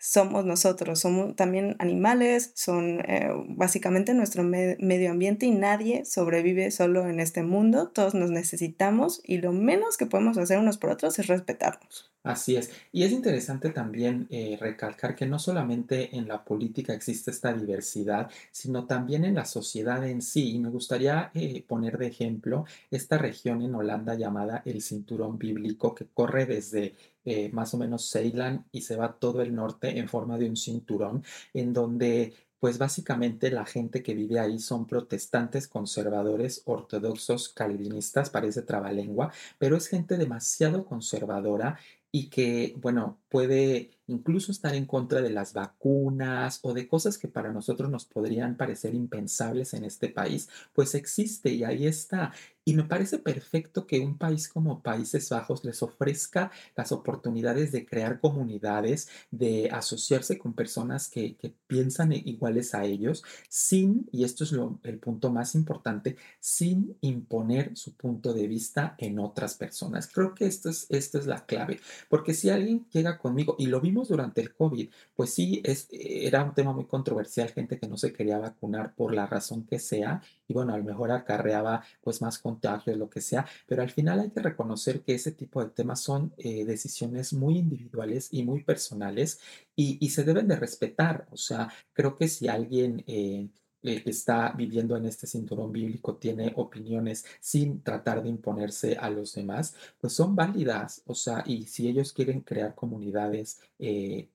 somos 0.00 0.46
nosotros, 0.46 0.98
somos 0.98 1.36
también 1.36 1.76
animales, 1.78 2.52
son 2.54 3.00
eh, 3.00 3.30
básicamente 3.48 4.14
nuestro 4.14 4.42
medio 4.42 5.10
ambiente 5.10 5.44
y 5.44 5.50
nadie 5.50 6.06
sobrevive 6.06 6.70
solo 6.70 7.06
en 7.06 7.20
este 7.20 7.42
mundo, 7.42 7.88
todos 7.88 8.14
nos 8.14 8.30
necesitamos 8.30 9.20
y 9.24 9.38
lo 9.38 9.52
menos 9.52 9.98
que 9.98 10.06
podemos 10.06 10.38
hacer 10.38 10.58
unos 10.58 10.78
por 10.78 10.90
otros 10.90 11.18
es 11.18 11.26
respetarnos. 11.26 12.10
Así 12.22 12.56
es. 12.56 12.70
Y 12.92 13.04
es 13.04 13.12
interesante 13.12 13.70
también 13.70 14.26
eh, 14.28 14.58
recalcar 14.60 15.16
que 15.16 15.24
no 15.24 15.38
solamente 15.38 16.14
en 16.16 16.28
la 16.28 16.44
política 16.44 16.92
existe 16.92 17.30
esta 17.30 17.54
diversidad, 17.54 18.30
sino 18.50 18.86
también 18.86 19.24
en 19.24 19.36
la 19.36 19.46
sociedad 19.46 20.06
en 20.06 20.20
sí. 20.20 20.50
Y 20.52 20.58
me 20.58 20.68
gustaría 20.68 21.30
eh, 21.32 21.64
poner 21.66 21.96
de 21.96 22.08
ejemplo 22.08 22.66
esta 22.90 23.16
región 23.16 23.62
en 23.62 23.74
Holanda 23.74 24.16
llamada 24.16 24.60
el 24.66 24.82
Cinturón 24.82 25.38
Bíblico, 25.38 25.94
que 25.94 26.08
corre 26.12 26.44
desde 26.44 26.94
eh, 27.24 27.50
más 27.52 27.74
o 27.74 27.78
menos 27.78 28.10
Ceilán 28.10 28.66
y 28.72 28.82
se 28.82 28.96
va 28.96 29.18
todo 29.18 29.42
el 29.42 29.54
norte 29.54 29.98
en 29.98 30.08
forma 30.08 30.38
de 30.38 30.48
un 30.48 30.56
cinturón, 30.56 31.24
en 31.54 31.72
donde 31.72 32.34
pues 32.60 32.78
básicamente 32.78 33.50
la 33.50 33.64
gente 33.64 34.02
que 34.02 34.14
vive 34.14 34.38
ahí 34.38 34.58
son 34.58 34.86
protestantes, 34.86 35.66
conservadores, 35.66 36.62
ortodoxos, 36.66 37.48
calvinistas, 37.48 38.30
parece 38.30 38.62
trabalengua, 38.62 39.32
pero 39.58 39.76
es 39.76 39.88
gente 39.88 40.18
demasiado 40.18 40.84
conservadora 40.84 41.78
y 42.12 42.28
que, 42.28 42.74
bueno, 42.78 43.19
puede 43.30 43.90
incluso 44.10 44.50
estar 44.52 44.74
en 44.74 44.86
contra 44.86 45.22
de 45.22 45.30
las 45.30 45.52
vacunas 45.52 46.58
o 46.62 46.74
de 46.74 46.88
cosas 46.88 47.16
que 47.16 47.28
para 47.28 47.52
nosotros 47.52 47.90
nos 47.90 48.04
podrían 48.04 48.56
parecer 48.56 48.94
impensables 48.94 49.72
en 49.72 49.84
este 49.84 50.08
país, 50.08 50.48
pues 50.74 50.94
existe 50.94 51.50
y 51.50 51.64
ahí 51.64 51.86
está. 51.86 52.32
Y 52.62 52.74
me 52.74 52.84
parece 52.84 53.18
perfecto 53.18 53.86
que 53.86 54.00
un 54.00 54.18
país 54.18 54.48
como 54.48 54.82
Países 54.82 55.30
Bajos 55.30 55.64
les 55.64 55.82
ofrezca 55.82 56.50
las 56.76 56.92
oportunidades 56.92 57.72
de 57.72 57.86
crear 57.86 58.20
comunidades, 58.20 59.08
de 59.30 59.70
asociarse 59.70 60.38
con 60.38 60.52
personas 60.52 61.08
que, 61.08 61.36
piensan 61.66 62.12
iguales 62.12 62.74
a 62.74 62.84
ellos, 62.84 63.22
sin, 63.48 64.08
y 64.12 64.24
esto 64.24 64.44
es 64.44 64.52
el 64.82 64.98
punto 64.98 65.30
más 65.30 65.54
importante, 65.54 66.16
sin 66.40 66.96
imponer 67.00 67.76
su 67.76 67.94
punto 67.94 68.34
de 68.34 68.48
vista 68.48 68.96
en 68.98 69.20
otras 69.20 69.54
personas. 69.54 70.08
Creo 70.12 70.34
que 70.34 70.46
esto 70.46 70.68
es, 70.68 70.86
esto 70.90 71.18
es 71.18 71.26
la 71.26 71.46
clave, 71.46 71.80
porque 72.08 72.34
si 72.34 72.50
alguien 72.50 72.86
llega 72.90 73.18
conmigo, 73.20 73.56
y 73.58 73.66
lo 73.66 73.80
vimos 73.80 74.08
durante 74.08 74.40
el 74.40 74.52
COVID, 74.54 74.90
pues 75.14 75.32
sí, 75.34 75.60
es, 75.64 75.88
era 75.90 76.44
un 76.44 76.54
tema 76.54 76.72
muy 76.72 76.86
controversial, 76.86 77.48
gente 77.50 77.78
que 77.78 77.88
no 77.88 77.96
se 77.96 78.12
quería 78.12 78.38
vacunar 78.38 78.94
por 78.94 79.14
la 79.14 79.26
razón 79.26 79.64
que 79.66 79.78
sea, 79.78 80.22
y 80.48 80.54
bueno, 80.54 80.74
a 80.74 80.78
lo 80.78 80.84
mejor 80.84 81.12
acarreaba 81.12 81.82
pues 82.00 82.20
más 82.22 82.38
contagios, 82.38 82.96
lo 82.96 83.08
que 83.08 83.20
sea, 83.20 83.46
pero 83.66 83.82
al 83.82 83.90
final 83.90 84.20
hay 84.20 84.30
que 84.30 84.40
reconocer 84.40 85.02
que 85.02 85.14
ese 85.14 85.32
tipo 85.32 85.62
de 85.62 85.70
temas 85.70 86.00
son 86.00 86.32
eh, 86.38 86.64
decisiones 86.64 87.32
muy 87.32 87.58
individuales 87.58 88.28
y 88.32 88.42
muy 88.42 88.64
personales 88.64 89.40
y, 89.76 90.10
se 90.10 90.24
deben 90.24 90.48
de 90.48 90.56
respetar. 90.56 91.26
O 91.30 91.36
sea, 91.36 91.72
creo 91.92 92.16
que 92.16 92.28
si 92.28 92.48
alguien... 92.48 93.02
Eh, 93.06 93.48
eh, 93.82 94.02
que 94.02 94.10
está 94.10 94.52
viviendo 94.52 94.94
en 94.94 95.06
este 95.06 95.26
cinturón 95.26 95.72
bíblico 95.72 96.16
tiene 96.16 96.52
opiniones 96.56 97.24
sin 97.40 97.82
tratar 97.82 98.22
de 98.22 98.28
imponerse 98.28 98.96
a 98.96 99.08
los 99.08 99.34
demás, 99.34 99.74
pues 99.98 100.12
son 100.12 100.36
válidas. 100.36 101.02
O 101.06 101.14
sea, 101.14 101.42
y 101.46 101.64
si 101.64 101.88
ellos 101.88 102.12
quieren 102.12 102.42
crear 102.42 102.74
comunidades 102.74 103.60
eh, 103.78 104.28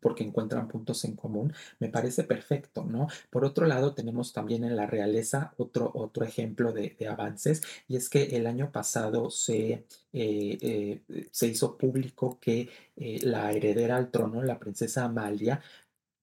porque 0.00 0.22
encuentran 0.22 0.68
puntos 0.68 1.04
en 1.04 1.16
común, 1.16 1.52
me 1.80 1.88
parece 1.88 2.22
perfecto, 2.22 2.84
¿no? 2.84 3.08
Por 3.30 3.44
otro 3.44 3.66
lado, 3.66 3.94
tenemos 3.94 4.32
también 4.32 4.62
en 4.62 4.76
la 4.76 4.86
realeza 4.86 5.54
otro, 5.56 5.90
otro 5.94 6.24
ejemplo 6.24 6.72
de, 6.72 6.96
avances, 7.08 7.62
y 7.88 7.96
es 7.96 8.08
que 8.10 8.24
el 8.36 8.46
año 8.46 8.70
pasado 8.70 9.30
se, 9.30 9.86
eh, 10.12 11.00
se 11.30 11.46
hizo 11.46 11.78
público 11.78 12.38
que 12.40 12.68
la 12.96 13.50
heredera 13.52 13.96
al 13.96 14.10
trono, 14.10 14.42
la 14.42 14.58
princesa 14.58 15.04
Amalia, 15.04 15.62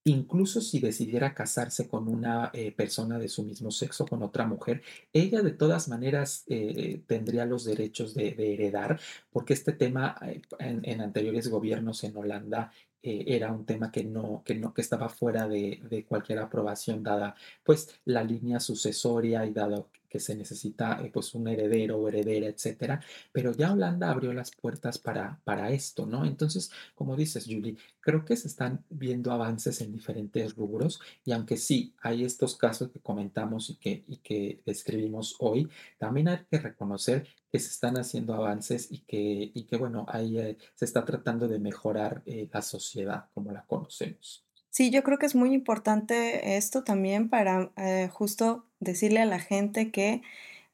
Incluso 0.08 0.62
si 0.62 0.80
decidiera 0.80 1.34
casarse 1.34 1.88
con 1.88 2.08
una 2.08 2.52
eh, 2.54 2.72
persona 2.72 3.18
de 3.18 3.28
su 3.28 3.42
mismo 3.42 3.72
sexo, 3.72 4.06
con 4.06 4.22
otra 4.22 4.46
mujer, 4.46 4.84
ella 5.12 5.42
de 5.42 5.50
todas 5.50 5.88
maneras 5.88 6.44
eh, 6.46 7.02
tendría 7.08 7.44
los 7.48 7.66
derechos 7.66 8.14
de, 8.14 8.36
heredar, 8.38 9.00
porque 9.32 9.54
este 9.54 9.74
tema 9.74 10.16
eh, 10.22 10.44
en, 10.60 11.02
anteriores 11.02 11.48
gobiernos 11.48 12.04
en 12.04 12.16
Holanda 12.16 12.72
era 13.02 13.52
un 13.52 13.66
tema 13.66 13.92
que 13.92 14.04
no, 14.04 14.42
que 14.46 14.56
no, 14.56 14.74
que 14.74 14.82
estaba 14.82 15.10
fuera 15.10 15.48
de, 15.48 15.80
de, 15.90 16.06
cualquier 16.06 16.40
aprobación, 16.40 17.04
dada 17.04 17.36
pues 17.64 18.00
la 18.06 18.24
línea 18.24 18.60
sucesoria 18.60 19.46
y 19.46 19.54
dado 19.54 19.90
que 20.16 20.22
se 20.22 20.34
necesita 20.34 21.02
eh, 21.04 21.12
pues 21.14 21.36
un 21.36 21.46
heredero 21.46 21.98
o 21.98 22.08
heredera, 22.08 22.48
etcétera, 22.48 23.02
pero 23.34 23.52
ya 23.52 23.74
Holanda 23.74 24.10
abrió 24.10 24.32
las 24.32 24.50
puertas 24.50 24.98
para, 24.98 25.42
para 25.44 25.72
esto, 25.72 26.06
¿no? 26.06 26.24
Entonces, 26.24 26.72
como 26.94 27.18
dices, 27.18 27.44
Julie, 27.44 27.76
creo 28.00 28.24
que 28.24 28.38
se 28.38 28.48
están 28.48 28.86
viendo 28.90 29.34
avances 29.34 29.82
en 29.82 29.92
diferentes 29.92 30.56
rubros 30.56 31.02
y 31.26 31.34
aunque 31.34 31.58
sí 31.58 31.94
hay 32.02 32.24
estos 32.24 32.56
casos 32.56 32.92
que 32.92 33.02
comentamos 33.02 33.70
y 33.70 33.76
que, 33.76 34.06
y 34.08 34.18
que 34.20 34.62
describimos 34.66 35.36
hoy, 35.40 35.68
también 35.98 36.30
hay 36.30 36.46
que 36.50 36.60
reconocer 36.60 37.28
que 37.52 37.60
se 37.60 37.72
están 37.72 37.98
haciendo 37.98 38.36
avances 38.36 38.90
y 38.90 39.00
que, 39.00 39.52
y 39.54 39.64
que 39.66 39.76
bueno, 39.76 40.06
ahí 40.08 40.40
eh, 40.40 40.58
se 40.76 40.86
está 40.86 41.04
tratando 41.04 41.50
de 41.50 41.60
mejorar 41.60 42.24
eh, 42.26 42.48
la 42.54 42.62
sociedad 42.62 43.26
como 43.34 43.52
la 43.52 43.66
conocemos. 43.66 44.45
Sí, 44.76 44.90
yo 44.92 45.04
creo 45.04 45.18
que 45.18 45.26
es 45.26 45.36
muy 45.36 45.54
importante 45.54 46.58
esto 46.58 46.84
también 46.84 47.30
para 47.30 47.72
justo 48.12 48.66
decirle 48.82 49.22
a 49.22 49.26
la 49.26 49.40
gente 49.40 49.90
que 49.90 50.22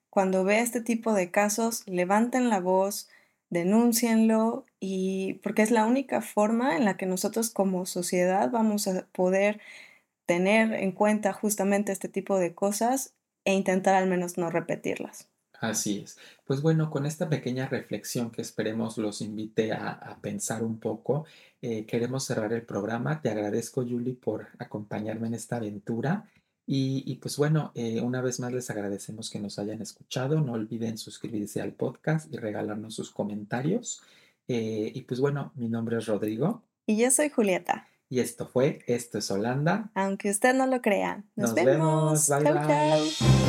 cuando 0.09 0.43
ve 0.45 0.59
este 0.61 0.81
tipo 0.81 1.13
de 1.13 1.31
casos, 1.31 1.83
levanten 1.87 2.49
la 2.49 2.61
voz, 2.61 3.09
denúncienlo 3.51 4.65
y 4.81 5.35
porque 5.43 5.63
es 5.63 5.71
la 5.71 5.85
única 5.87 6.21
forma 6.21 6.77
en 6.77 6.85
la 6.85 6.97
que 6.97 7.07
nosotros 7.07 7.51
como 7.51 7.85
sociedad 7.87 8.51
vamos 8.51 8.87
a 8.87 9.07
poder 9.13 9.61
tener 10.27 10.73
en 10.73 10.93
cuenta 10.93 11.33
justamente 11.33 11.93
este 11.93 12.09
tipo 12.09 12.39
de 12.39 12.55
cosas 12.55 13.15
e 13.45 13.53
intentar 13.55 13.95
al 13.95 14.09
menos 14.09 14.37
no 14.37 14.51
repetirlas. 14.51 15.30
Así 15.61 15.99
es. 15.99 16.17
Pues 16.45 16.61
bueno, 16.61 16.89
con 16.89 17.05
esta 17.05 17.29
pequeña 17.29 17.67
reflexión 17.69 18.31
que 18.31 18.41
esperemos 18.41 18.97
los 18.97 19.21
invite 19.21 19.71
a, 19.71 19.91
a 19.91 20.19
pensar 20.19 20.63
un 20.63 20.79
poco, 20.79 21.25
eh, 21.61 21.85
queremos 21.85 22.25
cerrar 22.25 22.51
el 22.51 22.63
programa. 22.63 23.21
Te 23.21 23.29
agradezco, 23.29 23.83
Julie, 23.83 24.15
por 24.15 24.47
acompañarme 24.59 25.27
en 25.27 25.35
esta 25.35 25.57
aventura. 25.57 26.25
Y, 26.65 27.03
y 27.05 27.15
pues 27.17 27.37
bueno, 27.37 27.71
eh, 27.75 28.01
una 28.01 28.21
vez 28.21 28.39
más 28.39 28.51
les 28.53 28.69
agradecemos 28.71 29.29
que 29.29 29.39
nos 29.39 29.59
hayan 29.59 29.81
escuchado. 29.81 30.41
No 30.41 30.53
olviden 30.53 30.97
suscribirse 30.97 31.61
al 31.61 31.73
podcast 31.73 32.33
y 32.33 32.37
regalarnos 32.37 32.95
sus 32.95 33.11
comentarios. 33.11 34.01
Eh, 34.47 34.91
y 34.95 35.01
pues 35.03 35.19
bueno, 35.19 35.51
mi 35.55 35.69
nombre 35.69 35.97
es 35.99 36.07
Rodrigo 36.07 36.63
Y 36.87 36.97
yo 36.97 37.11
soy 37.11 37.29
Julieta, 37.29 37.87
y 38.09 38.19
esto 38.19 38.47
fue 38.47 38.79
Esto 38.87 39.19
es 39.19 39.29
Holanda. 39.29 39.91
aunque 39.93 40.31
usted 40.31 40.55
no 40.55 40.65
lo 40.65 40.81
crea. 40.81 41.23
Nos 41.35 41.49
Nos 41.51 41.53
vemos. 41.53 42.27
vemos. 42.27 42.29
Bye 42.29 42.43
Chau, 42.43 42.67
bye. 42.67 43.11
chau. 43.19 43.40